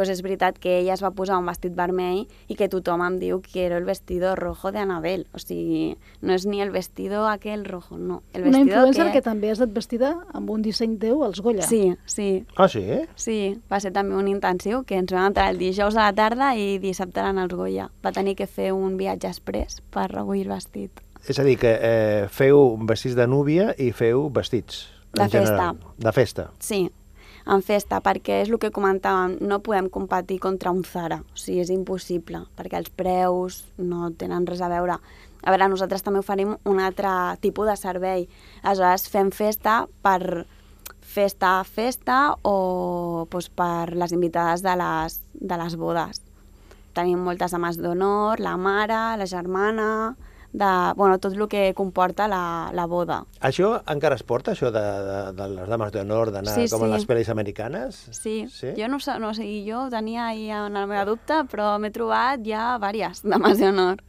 doncs 0.05 0.13
és 0.13 0.23
veritat 0.23 0.59
que 0.61 0.79
ella 0.81 0.95
es 0.95 1.03
va 1.03 1.11
posar 1.17 1.39
un 1.41 1.47
vestit 1.49 1.75
vermell 1.77 2.27
i 2.49 2.57
que 2.59 2.69
tothom 2.69 3.03
em 3.07 3.17
diu 3.21 3.41
que 3.45 3.65
era 3.67 3.79
el 3.81 3.85
vestido 3.89 4.35
rojo 4.37 4.73
de 4.73 4.79
Anabel. 4.83 5.27
O 5.33 5.39
sigui, 5.41 5.97
no 6.23 6.35
és 6.37 6.47
ni 6.47 6.61
el 6.63 6.71
vestido 6.71 7.27
aquel 7.29 7.65
rojo, 7.65 7.97
no. 7.99 8.23
El 8.33 8.47
Una 8.49 8.61
influencer 8.61 9.07
que... 9.09 9.13
que... 9.19 9.23
també 9.23 9.51
ha 9.51 9.57
estat 9.57 9.73
vestida 9.75 10.13
amb 10.33 10.51
un 10.51 10.63
disseny 10.63 10.99
teu 11.03 11.25
als 11.25 11.41
Goya. 11.41 11.63
Sí, 11.67 11.95
sí, 12.07 12.45
Ah, 12.57 12.69
sí? 12.69 12.85
Sí. 13.17 13.39
Va 13.73 13.81
ser 13.81 13.93
també 13.93 14.15
un 14.17 14.29
intensiu 14.29 14.85
que 14.85 14.97
ens 15.01 15.13
vam 15.13 15.31
entrar 15.33 15.49
el 15.51 15.59
dijous 15.59 15.97
a 15.97 16.11
la 16.11 16.13
tarda 16.17 16.53
i 16.57 16.79
dissabte 16.83 17.21
eren 17.25 17.39
els 17.43 17.55
Goya. 17.55 17.89
Va 18.05 18.13
tenir 18.13 18.37
que 18.37 18.47
fer 18.47 18.73
un 18.77 18.97
viatge 18.97 19.29
express 19.33 19.81
per 19.91 20.09
recollir 20.13 20.47
el 20.47 20.55
vestit. 20.55 21.03
És 21.27 21.41
a 21.41 21.43
dir, 21.43 21.57
que 21.59 21.73
eh, 21.83 22.27
feu 22.31 22.77
vestits 22.87 23.17
de 23.19 23.25
núvia 23.27 23.73
i 23.83 23.89
feu 23.97 24.29
vestits. 24.31 24.85
De 25.17 25.23
en 25.25 25.31
festa. 25.31 25.49
general. 25.49 25.79
De 25.99 26.13
festa. 26.13 26.51
Sí, 26.61 26.85
en 27.47 27.63
festa, 27.63 28.01
perquè 28.03 28.41
és 28.43 28.51
el 28.51 28.59
que 28.63 28.73
comentàvem, 28.75 29.37
no 29.47 29.61
podem 29.63 29.89
competir 29.93 30.41
contra 30.43 30.73
un 30.75 30.83
Zara, 30.85 31.21
o 31.23 31.39
sigui, 31.39 31.61
és 31.63 31.71
impossible, 31.71 32.43
perquè 32.59 32.81
els 32.81 32.91
preus 32.91 33.63
no 33.79 34.11
tenen 34.19 34.47
res 34.49 34.61
a 34.61 34.71
veure. 34.73 34.99
A 35.47 35.55
veure, 35.55 35.69
nosaltres 35.71 36.03
també 36.03 36.19
oferim 36.19 36.57
un 36.67 36.83
altre 36.83 37.09
tipus 37.41 37.71
de 37.71 37.77
servei. 37.79 38.27
Aleshores, 38.65 39.07
fem 39.13 39.31
festa 39.31 39.85
per 40.03 40.47
festa 41.07 41.61
a 41.61 41.65
festa 41.65 42.35
o 42.43 43.27
doncs, 43.31 43.49
per 43.55 43.95
les 43.95 44.13
invitades 44.13 44.65
de 44.67 44.75
les, 44.77 45.21
de 45.33 45.59
les 45.63 45.77
bodes. 45.79 46.23
Tenim 46.97 47.23
moltes 47.23 47.55
dames 47.55 47.79
d'honor, 47.79 48.41
la 48.43 48.57
mare, 48.59 49.03
la 49.21 49.29
germana, 49.29 50.17
de, 50.53 50.93
bueno, 50.97 51.19
tot 51.19 51.35
el 51.35 51.49
que 51.49 51.75
comporta 51.75 52.29
la, 52.29 52.71
la 52.73 52.87
boda. 52.87 53.25
Això 53.41 53.83
encara 53.93 54.15
es 54.17 54.23
porta, 54.23 54.53
això 54.53 54.71
de, 54.73 54.81
de, 54.81 55.19
de 55.37 55.49
les 55.55 55.69
dames 55.69 55.93
d'honor, 55.93 56.31
d'anar 56.33 56.55
Sí, 56.55 56.67
com 56.73 56.85
en 56.87 56.91
sí. 56.91 56.95
les 56.95 57.07
pel·lis 57.09 57.29
americanes? 57.31 58.03
Sí, 58.13 58.47
Sí? 58.51 58.73
jo 58.79 58.89
no, 58.89 59.01
sé- 59.01 59.19
no 59.21 59.31
o 59.31 59.35
sigui, 59.35 59.65
jo 59.71 59.89
tenia 59.91 60.29
ahí 60.29 60.51
en 60.51 60.73
la 60.75 60.87
meva 60.87 61.05
dubte, 61.05 61.43
però 61.51 61.79
m'he 61.79 61.91
trobat 61.91 62.41
ja 62.47 62.79
diverses 62.79 63.23
dames 63.25 63.59
d'honor. 63.59 64.03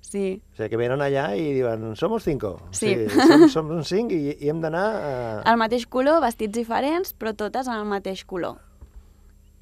Sí, 0.00 0.40
O 0.52 0.56
sigui, 0.56 0.68
que 0.70 0.76
venen 0.78 1.00
allà 1.02 1.32
i 1.36 1.52
diuen, 1.56 1.96
somos 1.96 2.22
cinco. 2.22 2.60
Sí. 2.70 2.94
som, 3.26 3.48
som 3.50 3.70
uns 3.74 3.88
cinc 3.90 4.12
i, 4.14 4.36
i 4.40 4.48
hem 4.48 4.60
d'anar... 4.62 4.86
A... 4.94 5.42
el 5.50 5.56
mateix 5.58 5.86
color, 5.90 6.20
vestits 6.22 6.54
diferents, 6.54 7.12
però 7.18 7.34
totes 7.36 7.66
en 7.66 7.74
el 7.74 7.84
mateix 7.84 8.22
color. 8.24 8.60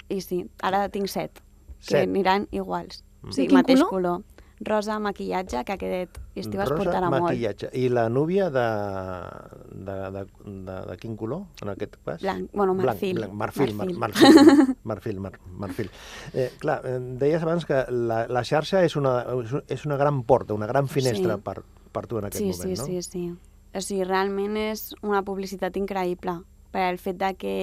I 0.09 0.21
sí, 0.21 0.45
ara 0.63 0.85
tinc 0.93 1.09
set, 1.11 1.41
que 1.81 1.97
Set. 1.97 2.03
aniran 2.07 2.45
iguals. 2.51 3.01
Mm. 3.23 3.31
Sí, 3.35 3.47
quin 3.47 3.57
mateix 3.57 3.81
color? 3.81 3.89
color? 4.21 4.36
Rosa, 4.59 4.97
maquillatge, 4.99 5.61
que 5.67 5.73
aquest 5.75 6.17
estiu 6.33 6.61
es 6.63 6.69
Rosa, 6.69 6.79
portarà 6.81 7.09
molt. 7.11 7.27
maquillatge. 7.27 7.69
I 7.77 7.89
la 7.93 8.07
núvia 8.09 8.47
de, 8.49 8.63
de, 9.69 9.97
de, 10.15 10.23
de, 10.45 10.77
de 10.89 10.95
quin 10.97 11.15
color, 11.15 11.43
en 11.61 11.69
aquest 11.75 11.97
cas? 12.03 12.21
Blanc, 12.21 12.49
bueno, 12.53 12.73
marfil. 12.73 13.15
Blanc, 13.19 13.33
blanc, 13.33 13.39
marfil, 13.39 13.73
Marfil. 13.75 13.97
marfil, 13.99 14.75
marfil, 14.83 15.19
mar, 15.19 15.33
marfil. 15.61 15.91
Eh, 16.33 16.49
clar, 16.59 16.79
deies 17.21 17.43
abans 17.45 17.65
que 17.69 17.83
la, 17.93 18.23
la 18.27 18.43
xarxa 18.43 18.81
és 18.87 18.95
una, 18.97 19.19
és 19.67 19.85
una 19.85 19.97
gran 20.01 20.23
porta, 20.23 20.53
una 20.57 20.67
gran 20.67 20.87
finestra 20.89 21.35
Sí. 21.37 21.41
per, 21.45 21.61
per 21.93 22.07
tu 22.07 22.17
en 22.17 22.25
aquest 22.25 22.41
sí, 22.43 22.49
moment, 22.51 22.75
sí, 22.77 22.81
no? 22.81 22.85
sí, 22.85 23.01
sí. 23.01 23.25
O 23.77 23.81
sigui, 23.83 24.03
realment 24.09 24.57
és 24.57 24.87
una 25.05 25.21
publicitat 25.21 25.75
increïble 25.77 26.39
per 26.73 26.87
el 26.89 26.97
fet 26.97 27.17
de 27.21 27.33
que 27.37 27.55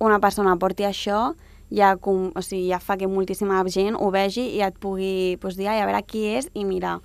una 0.00 0.18
persona 0.22 0.56
porti 0.56 0.84
això 0.86 1.34
ja, 1.70 1.96
com, 1.96 2.30
o 2.34 2.42
sigui, 2.42 2.68
ja 2.70 2.80
fa 2.80 2.96
que 2.96 3.08
moltíssima 3.08 3.60
gent 3.68 3.96
ho 3.98 4.10
vegi 4.10 4.46
i 4.56 4.62
et 4.64 4.76
pugui 4.80 5.36
pues, 5.40 5.56
dir, 5.56 5.68
ai, 5.68 5.82
a 5.82 5.86
veure 5.86 6.02
qui 6.06 6.26
és 6.38 6.50
i 6.54 6.64
mira. 6.64 6.98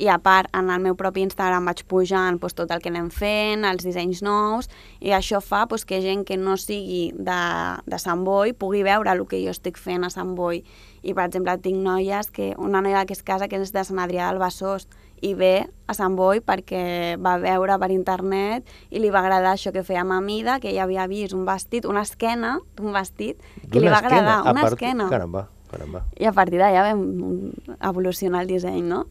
i 0.00 0.06
a 0.08 0.16
part 0.16 0.48
en 0.56 0.70
el 0.72 0.80
meu 0.80 0.94
propi 0.96 1.20
Instagram 1.20 1.66
vaig 1.68 1.82
pujant 1.84 2.38
pues, 2.40 2.54
tot 2.56 2.70
el 2.72 2.80
que 2.80 2.88
anem 2.88 3.10
fent, 3.12 3.66
els 3.68 3.84
dissenys 3.84 4.22
nous, 4.24 4.70
i 5.04 5.12
això 5.12 5.42
fa 5.44 5.66
pues, 5.68 5.84
que 5.84 5.98
gent 6.00 6.24
que 6.24 6.38
no 6.40 6.56
sigui 6.56 7.12
de, 7.12 7.40
de 7.84 7.98
Sant 8.00 8.24
Boi 8.24 8.54
pugui 8.56 8.80
veure 8.82 9.12
el 9.12 9.26
que 9.28 9.42
jo 9.44 9.52
estic 9.52 9.76
fent 9.76 10.08
a 10.08 10.08
Sant 10.08 10.32
Boi. 10.38 10.62
I, 11.02 11.12
per 11.12 11.26
exemple, 11.26 11.52
tinc 11.60 11.84
noies, 11.84 12.32
que 12.32 12.54
una 12.56 12.80
noia 12.80 13.04
que 13.04 13.12
es 13.12 13.20
casa 13.22 13.48
que 13.48 13.60
és 13.60 13.74
de 13.76 13.84
Sant 13.84 14.00
Adrià 14.00 14.30
del 14.32 14.40
Besòs, 14.40 14.88
i 15.20 15.34
ve 15.34 15.68
a 15.90 15.94
Sant 15.96 16.16
Boi 16.16 16.40
perquè 16.44 17.16
va 17.20 17.36
veure 17.42 17.76
per 17.82 17.90
internet 17.94 18.68
i 18.90 19.02
li 19.02 19.12
va 19.12 19.22
agradar 19.24 19.54
això 19.54 19.72
que 19.74 19.84
feia 19.86 20.04
ma 20.04 20.20
mida, 20.24 20.58
que 20.60 20.70
ella 20.72 20.84
havia 20.86 21.06
vist 21.10 21.36
un 21.36 21.46
vestit, 21.48 21.86
una 21.88 22.04
esquena 22.06 22.58
d'un 22.78 22.94
vestit, 22.96 23.40
que 23.70 23.80
li 23.82 23.88
va 23.90 24.00
agradar, 24.00 24.40
a 24.40 24.50
una 24.52 24.66
part... 24.66 24.74
esquena. 24.74 25.08
Caramba, 25.12 25.46
caramba. 25.70 26.04
I 26.18 26.28
a 26.30 26.34
partir 26.36 26.60
d'allà 26.62 26.90
vam 26.90 27.06
evolucionar 27.78 28.44
el 28.44 28.54
disseny, 28.54 28.84
no? 28.86 29.06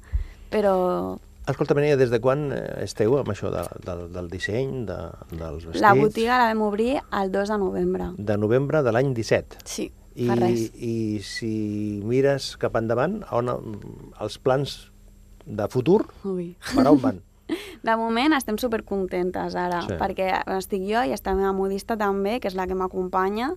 Però 0.50 1.18
Escolta, 1.50 1.74
Mireia, 1.74 1.98
des 1.98 2.12
de 2.14 2.20
quan 2.22 2.52
eh, 2.54 2.60
esteu 2.84 3.16
amb 3.18 3.32
això 3.34 3.50
de, 3.50 3.64
del, 3.82 4.04
del 4.14 4.28
disseny, 4.30 4.84
de, 4.86 4.98
dels 5.32 5.64
vestits? 5.64 5.82
la 5.82 5.96
botiga 5.98 6.38
la 6.38 6.52
vam 6.52 6.62
obrir 6.68 7.00
el 7.02 7.32
2 7.34 7.54
de 7.56 7.58
novembre. 7.58 8.12
De 8.18 8.38
novembre 8.38 8.84
de 8.86 8.94
l'any 8.94 9.16
17. 9.18 9.64
Sí, 9.66 9.88
I. 10.20 10.30
I 10.76 10.96
si 11.24 12.02
mires 12.06 12.52
cap 12.62 12.76
endavant, 12.78 13.22
on, 13.32 13.50
els 14.20 14.38
plans 14.44 14.78
de 15.46 15.68
futur, 15.68 16.06
Ui. 16.26 16.56
per 16.76 16.88
on 16.88 17.00
van? 17.02 17.22
De 17.84 17.96
moment 17.98 18.34
estem 18.38 18.58
supercontentes 18.62 19.56
ara, 19.56 19.82
Sí. 19.88 19.96
perquè 19.98 20.30
estic 20.58 20.84
jo 20.86 21.02
i 21.02 21.14
està 21.16 21.32
la 21.34 21.40
meva 21.42 21.54
modista 21.54 21.98
també, 21.98 22.40
que 22.40 22.48
és 22.48 22.56
la 22.56 22.68
que 22.68 22.76
m'acompanya, 22.78 23.56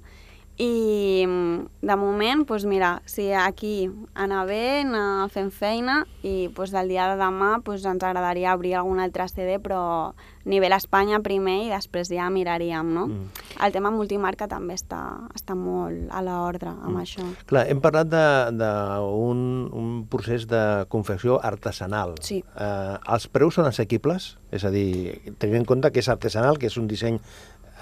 i 0.62 1.24
mm, 1.26 1.82
de 1.82 1.96
moment, 1.98 2.44
doncs 2.46 2.64
mira, 2.70 2.92
si 3.08 3.30
aquí 3.34 3.88
anar 4.14 4.44
bé, 4.46 4.82
anar 4.84 5.26
fent 5.34 5.50
feina, 5.50 6.02
i 6.22 6.46
doncs 6.54 6.70
del 6.74 6.92
dia 6.92 7.08
de 7.10 7.16
demà 7.18 7.56
doncs 7.64 7.86
ens 7.88 8.04
agradaria 8.06 8.54
obrir 8.54 8.76
algun 8.78 9.00
altre 9.02 9.26
CD, 9.30 9.56
però 9.62 9.80
a 10.12 10.14
nivell 10.46 10.74
Espanya 10.76 11.18
primer 11.22 11.56
i 11.64 11.70
després 11.70 12.10
ja 12.10 12.28
miraríem, 12.30 12.92
no? 12.94 13.06
Mm. 13.10 13.42
El 13.66 13.74
tema 13.74 13.90
multimarca 13.94 14.46
també 14.50 14.74
està, 14.78 15.00
està 15.34 15.54
molt 15.58 16.10
a 16.10 16.22
l'ordre 16.22 16.70
amb 16.70 16.96
Mm. 16.96 17.02
això. 17.02 17.26
Clar, 17.46 17.66
hem 17.70 17.80
parlat 17.80 18.10
d'un 18.10 19.42
un 19.72 19.90
procés 20.10 20.46
de 20.46 20.84
confecció 20.88 21.40
artesanal. 21.42 22.14
Sí. 22.20 22.42
Eh, 22.58 22.96
els 23.14 23.26
preus 23.28 23.54
són 23.58 23.66
assequibles? 23.66 24.36
És 24.52 24.64
a 24.64 24.70
dir, 24.70 25.18
tenint 25.38 25.62
en 25.62 25.64
compte 25.64 25.90
que 25.90 26.00
és 26.00 26.08
artesanal, 26.12 26.58
que 26.58 26.66
és 26.66 26.76
un 26.76 26.86
disseny 26.86 27.18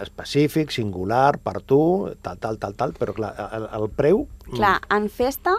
específic, 0.00 0.70
singular, 0.70 1.38
per 1.38 1.60
tu, 1.62 2.10
tal, 2.22 2.38
tal, 2.38 2.58
tal, 2.58 2.74
tal, 2.74 2.92
però 2.98 3.14
clar, 3.16 3.34
el, 3.52 3.66
el 3.80 3.88
preu... 3.90 4.26
mm, 4.46 4.54
Clar, 4.56 4.78
en 4.90 5.08
festa 5.10 5.54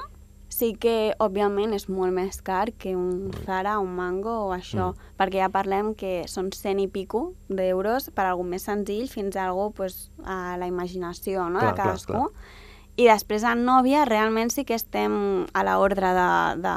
sí 0.51 0.73
que, 0.75 1.13
òbviament, 1.23 1.71
és 1.73 1.87
molt 1.89 2.11
més 2.13 2.41
car 2.45 2.71
que 2.77 2.91
un 2.95 3.31
Zara, 3.45 3.77
un 3.79 3.93
Mango 3.95 4.33
o 4.47 4.53
això, 4.53 4.91
Mm. 4.91 5.13
perquè 5.17 5.39
ja 5.41 5.49
parlem 5.49 5.93
que 5.95 6.23
són 6.27 6.51
100 6.51 6.79
i 6.83 6.87
pico 6.87 7.33
d'euros 7.49 8.09
per 8.13 8.25
algú 8.25 8.43
més 8.43 8.63
senzill 8.67 9.07
fins 9.09 9.35
a 9.35 9.47
algú 9.47 9.71
pues, 9.73 10.11
a 10.25 10.57
la 10.59 10.67
imaginació 10.67 11.49
no? 11.49 11.59
Clar, 11.59 11.71
de 11.71 11.75
clar, 11.75 11.85
cadascú. 11.87 12.13
clar. 12.13 12.29
I 12.97 13.05
després 13.07 13.43
en 13.47 13.63
nòvia 13.65 14.03
realment 14.05 14.51
sí 14.51 14.65
que 14.67 14.75
estem 14.75 15.47
a 15.53 15.63
l'ordre 15.63 16.09
de, 16.13 16.61
de, 16.61 16.75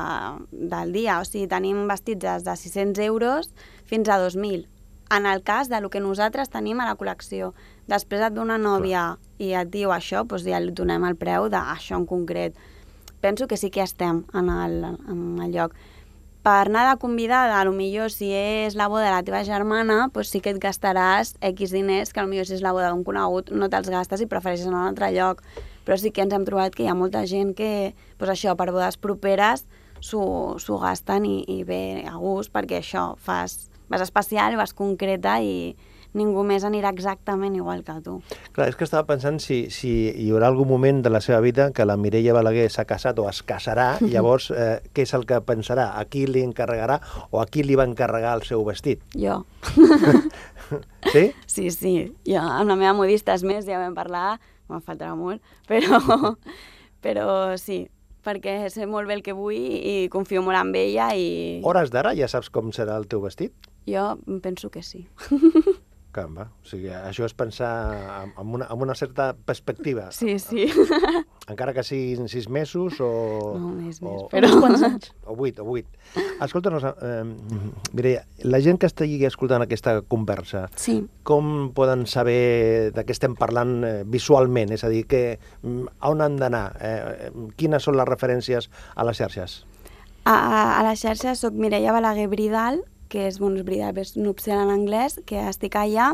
del 0.70 0.92
dia, 0.94 1.18
o 1.20 1.24
sigui, 1.26 1.48
tenim 1.50 1.88
vestits 1.90 2.22
des 2.22 2.44
de 2.46 2.54
600 2.56 3.02
euros 3.04 3.50
fins 3.84 4.08
a 4.08 4.20
2.000, 4.22 4.68
en 5.10 5.26
el 5.26 5.42
cas 5.42 5.68
de 5.68 5.80
lo 5.80 5.90
que 5.90 6.00
nosaltres 6.00 6.50
tenim 6.50 6.80
a 6.80 6.88
la 6.88 6.96
col·lecció. 6.96 7.52
Després 7.90 8.22
et 8.24 8.34
dona 8.34 8.58
nòvia 8.58 9.16
i 9.38 9.52
et 9.54 9.70
diu 9.70 9.92
això, 9.92 10.24
doncs 10.24 10.46
ja 10.46 10.60
li 10.60 10.72
donem 10.72 11.04
el 11.04 11.16
preu 11.16 11.48
d'això 11.52 11.98
en 11.98 12.06
concret. 12.06 12.56
Penso 13.20 13.48
que 13.48 13.56
sí 13.56 13.70
que 13.70 13.82
estem 13.82 14.24
en 14.34 14.48
el, 14.52 14.84
en 14.84 15.42
el 15.42 15.52
lloc. 15.52 15.74
Per 16.44 16.66
anar 16.68 16.90
de 16.90 16.98
convidada, 17.00 17.56
a 17.56 17.64
lo 17.64 17.72
millor 17.72 18.10
si 18.12 18.28
és 18.36 18.74
la 18.76 18.88
boda 18.92 19.06
de 19.06 19.12
la 19.14 19.22
teva 19.24 19.40
germana, 19.48 20.10
doncs 20.12 20.28
sí 20.34 20.42
que 20.44 20.52
et 20.52 20.58
gastaràs 20.60 21.32
X 21.40 21.72
diners, 21.72 22.12
que 22.12 22.20
a 22.20 22.24
lo 22.26 22.28
millor 22.28 22.44
si 22.44 22.58
és 22.58 22.64
la 22.64 22.74
boda 22.76 22.90
d'un 22.92 23.04
conegut 23.04 23.48
no 23.48 23.70
te'ls 23.72 23.88
gastes 23.88 24.20
i 24.20 24.28
prefereixes 24.28 24.68
anar 24.68 24.82
a 24.82 24.82
un 24.82 24.90
altre 24.92 25.08
lloc. 25.16 25.40
Però 25.86 25.96
sí 25.96 26.12
que 26.12 26.20
ens 26.20 26.36
hem 26.36 26.44
trobat 26.44 26.76
que 26.76 26.84
hi 26.84 26.90
ha 26.92 26.96
molta 26.96 27.24
gent 27.24 27.54
que, 27.56 27.94
doncs 28.20 28.34
això, 28.36 28.52
per 28.60 28.68
bodes 28.72 29.00
properes 29.00 29.64
s'ho 30.04 30.78
gasten 30.82 31.24
i, 31.24 31.38
i 31.48 31.62
bé 31.64 32.04
a 32.04 32.18
gust, 32.20 32.52
perquè 32.52 32.82
això, 32.82 33.14
fas, 33.16 33.70
vas 33.88 34.04
especial, 34.04 34.56
vas 34.56 34.74
concreta 34.76 35.40
i 35.42 35.74
ningú 36.14 36.44
més 36.46 36.62
anirà 36.64 36.92
exactament 36.94 37.56
igual 37.58 37.82
que 37.84 37.96
tu. 38.04 38.20
Clar, 38.54 38.68
és 38.70 38.78
que 38.78 38.86
estava 38.86 39.06
pensant 39.08 39.40
si, 39.42 39.64
si 39.74 39.90
hi 40.08 40.28
haurà 40.30 40.48
algun 40.52 40.70
moment 40.70 41.02
de 41.02 41.10
la 41.10 41.20
seva 41.24 41.40
vida 41.42 41.70
que 41.74 41.86
la 41.86 41.96
Mireia 41.98 42.36
Balaguer 42.36 42.68
s'ha 42.70 42.86
casat 42.86 43.18
o 43.18 43.26
es 43.28 43.42
casarà, 43.42 43.96
llavors 44.12 44.50
eh, 44.54 44.78
què 44.94 45.08
és 45.08 45.14
el 45.18 45.26
que 45.26 45.40
pensarà? 45.44 45.90
A 45.98 46.06
qui 46.06 46.24
li 46.30 46.44
encarregarà 46.46 47.00
o 47.30 47.42
a 47.42 47.48
qui 47.50 47.66
li 47.66 47.74
va 47.78 47.88
encarregar 47.90 48.36
el 48.38 48.46
seu 48.46 48.64
vestit? 48.66 49.04
Jo. 49.18 49.42
Sí? 51.12 51.28
Sí, 51.46 51.68
sí. 51.68 51.90
Jo 52.24 52.40
amb 52.40 52.70
la 52.70 52.78
meva 52.80 52.94
modista 52.96 53.34
és 53.36 53.42
més, 53.44 53.66
ja 53.68 53.76
vam 53.76 53.92
parlar, 53.94 54.38
me'n 54.72 54.80
faltarà 54.82 55.12
molt, 55.18 55.44
però, 55.68 56.00
però 57.04 57.26
sí, 57.60 57.82
perquè 58.24 58.56
sé 58.72 58.88
molt 58.88 59.10
bé 59.10 59.18
el 59.18 59.22
que 59.22 59.36
vull 59.36 59.54
i 59.54 60.08
confio 60.10 60.42
molt 60.42 60.58
en 60.62 60.72
ella 60.80 61.10
i 61.12 61.60
Hores 61.68 61.92
d'ara 61.92 62.14
ja 62.16 62.30
saps 62.32 62.48
com 62.50 62.72
serà 62.72 62.96
el 62.96 63.04
teu 63.10 63.20
vestit? 63.22 63.52
Jo 63.86 64.18
penso 64.42 64.70
que 64.70 64.82
sí. 64.82 65.06
Caramba, 66.14 66.44
o 66.62 66.68
sigui, 66.70 66.92
això 66.94 67.24
és 67.26 67.32
pensar 67.34 67.66
amb- 68.38 68.52
una, 68.54 68.68
amb 68.70 68.82
una 68.84 68.94
certa 68.94 69.32
perspectiva, 69.34 70.12
Sí, 70.14 70.36
sí. 70.38 70.68
encara 71.50 71.72
que 71.74 71.82
siguin 71.82 72.28
sis 72.30 72.46
mesos 72.48 73.00
o... 73.02 73.08
No, 73.58 73.72
més, 73.74 73.98
més, 73.98 74.20
o, 74.22 74.28
però- 74.30 74.52
quants 74.62 74.84
anys. 74.86 75.08
O 75.26 75.34
vuit, 75.34 75.58
o 75.58 75.66
vuit. 75.66 75.88
Escolta'ns, 76.38 76.86
eh, 76.86 77.24
Mireia, 77.98 78.22
la 78.46 78.60
gent 78.62 78.78
que 78.78 78.86
estigui 78.86 79.18
escoltant 79.26 79.66
aquesta 79.66 79.96
conversa, 80.06 80.68
Sí. 80.78 81.00
com 81.26 81.72
poden 81.74 82.06
saber 82.06 82.92
de 82.94 83.02
què 83.04 83.10
estem 83.10 83.34
parlant 83.34 83.74
eh, 83.82 83.92
visualment? 84.06 84.70
És 84.78 84.86
a 84.86 84.92
dir, 84.94 85.08
que, 85.10 85.40
mm, 85.66 85.98
on 86.14 86.22
han 86.22 86.38
d'anar? 86.38 86.66
Eh, 86.78 87.32
quines 87.58 87.82
són 87.82 87.98
les 87.98 88.06
referències 88.06 88.70
a 88.94 89.02
les 89.10 89.18
xarxes? 89.18 89.64
A, 90.24 90.78
a 90.78 90.82
la 90.86 90.94
xarxa 90.94 91.34
sóc 91.34 91.58
Mireia 91.58 91.90
Balaguer 91.92 92.30
Bridal, 92.30 92.84
que 93.14 93.28
és, 93.28 93.38
bueno, 93.38 93.60
és 93.62 93.66
Bridal 93.66 93.98
és 94.02 94.16
nupcial 94.18 94.64
en 94.64 94.72
anglès, 94.74 95.20
que 95.28 95.38
estic 95.46 95.76
allà, 95.78 96.10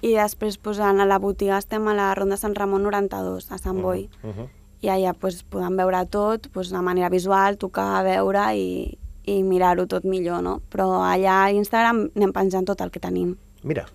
i 0.00 0.14
després 0.16 0.56
pues, 0.56 0.78
a 0.80 0.94
la 0.96 1.18
botiga 1.20 1.58
estem 1.60 1.84
a 1.90 1.96
la 1.98 2.14
Ronda 2.16 2.38
Sant 2.40 2.54
Ramon 2.56 2.86
92, 2.88 3.50
a 3.52 3.58
Sant 3.60 3.82
Boi. 3.84 4.08
Uh 4.22 4.32
-huh. 4.32 4.48
i 4.80 4.86
allà 4.88 5.12
pues, 5.12 5.42
podem 5.42 5.76
veure 5.76 6.06
tot 6.06 6.48
pues, 6.52 6.70
de 6.70 6.80
manera 6.80 7.08
visual, 7.10 7.58
tocar, 7.58 8.04
veure 8.04 8.54
i, 8.54 8.96
i 9.24 9.42
mirar-ho 9.42 9.86
tot 9.86 10.04
millor, 10.04 10.40
no? 10.42 10.60
Però 10.70 11.02
allà 11.02 11.44
a 11.44 11.50
Instagram 11.50 12.10
anem 12.16 12.32
penjant 12.32 12.64
tot 12.64 12.80
el 12.80 12.90
que 12.90 13.00
tenim. 13.00 13.36
Mira, 13.62 13.86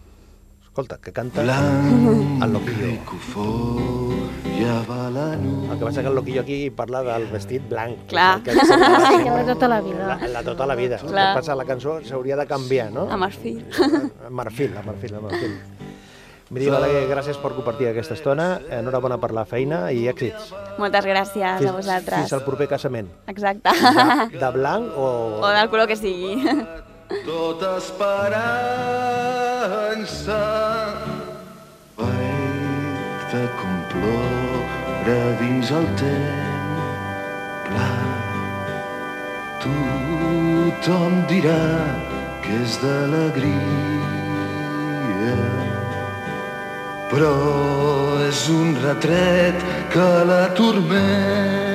escolta, 0.73 0.97
que 0.97 1.13
canta 1.13 1.43
Blanc 1.43 2.41
el 2.41 2.51
loquillo. 2.51 2.88
la 5.13 5.36
nit. 5.38 5.69
El 5.71 5.77
que 5.77 5.86
passa 5.86 6.01
que 6.01 6.07
el 6.07 6.15
loquillo 6.15 6.41
aquí 6.41 6.71
parla 6.71 7.03
del 7.03 7.27
vestit 7.27 7.62
blanc. 7.69 8.07
Clar. 8.07 8.41
que 8.41 8.53
Sí, 8.53 8.57
de 8.57 9.43
tota 9.53 9.67
la 9.67 9.81
vida. 9.81 10.17
La, 10.19 10.27
la 10.27 10.43
tota 10.43 10.65
la 10.65 10.73
vida. 10.73 10.95
El 10.95 11.01
que 11.01 11.07
Clar. 11.09 11.36
passa, 11.36 11.53
la 11.55 11.65
cançó 11.65 12.01
s'hauria 12.03 12.36
de 12.36 12.47
canviar, 12.47 12.91
no? 12.91 13.05
A 13.05 13.17
marfil. 13.17 13.63
A 14.25 14.29
marfil, 14.31 14.75
a 14.75 14.81
marfil, 14.81 15.13
a 15.15 15.19
marfil. 15.21 15.53
Mireia 16.49 16.73
Balaguer, 16.73 17.03
gràcies 17.09 17.38
per 17.41 17.51
compartir 17.53 17.88
aquesta 17.91 18.15
estona. 18.17 18.47
Enhorabona 18.69 19.19
per 19.21 19.29
la 19.33 19.45
feina 19.45 19.91
i 19.93 20.07
èxits. 20.09 20.49
Moltes 20.81 21.05
gràcies 21.05 21.59
Fins, 21.62 21.69
a 21.69 21.75
vosaltres. 21.77 22.17
fins 22.19 22.33
al 22.33 22.43
proper 22.45 22.67
casament. 22.73 23.13
Exacte. 23.27 23.69
De, 23.69 24.39
de 24.41 24.49
blanc 24.57 24.89
o... 24.97 25.07
o 25.41 25.53
del 25.53 25.69
color 25.69 25.88
que 25.88 25.97
sigui. 26.01 26.41
Tota 27.10 27.78
esperança 27.78 28.74
de 33.34 33.48
com 33.58 33.76
plora 33.92 35.22
dins 35.39 35.72
el 35.72 35.88
temple. 36.02 37.88
Tothom 39.63 41.13
dirà 41.32 41.66
que 42.46 42.54
és 42.62 42.72
d'alegria. 42.84 44.13
Però 47.10 47.36
és 48.30 48.39
un 48.54 48.68
retret 48.86 49.56
que 49.94 50.10
la 50.30 50.44
tormenta 50.62 51.72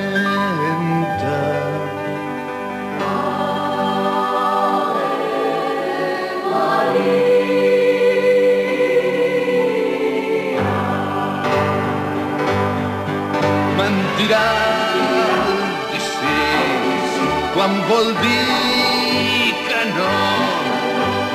vol 17.89 18.09
dir 18.21 19.53
que 19.67 19.81
no 19.97 20.17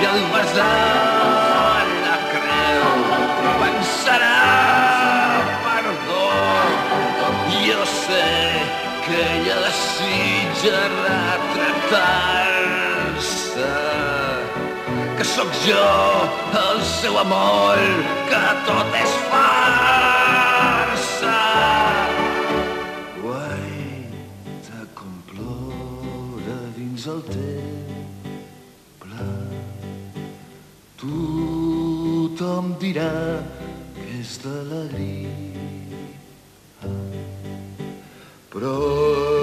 i 0.02 0.04
al 0.10 0.22
besar 0.34 1.82
la 2.04 2.18
creu 2.32 2.92
pensarà 3.62 4.42
perdó 5.64 6.28
jo 7.66 7.82
sé 7.94 8.28
que 9.06 9.18
ella 9.32 9.56
desitja 9.66 10.78
retratar-se 10.94 12.14
que 15.18 15.24
sóc 15.24 15.50
jo, 15.66 15.88
el 16.68 16.78
seu 16.84 17.14
amor, 17.18 17.78
que 18.30 18.44
tot 18.66 18.96
és 19.02 19.12
farsa. 19.30 19.53
Dins 27.04 27.12
el 27.12 27.22
temple. 27.28 29.26
Tothom 31.00 32.74
dirà 32.80 33.12
que 33.94 34.04
és 34.20 34.38
d'alegria. 34.44 35.30
Però 38.52 38.76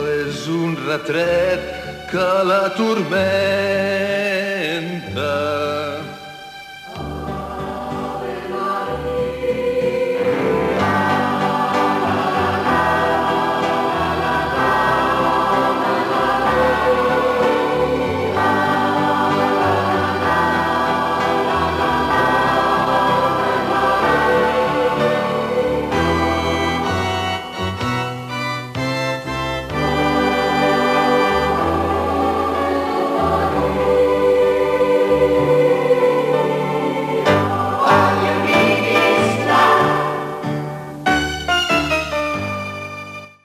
és 0.10 0.47
un 0.47 0.76
retret 0.88 1.62
que 2.12 2.43
la 2.47 2.63
tormenta. 2.78 3.21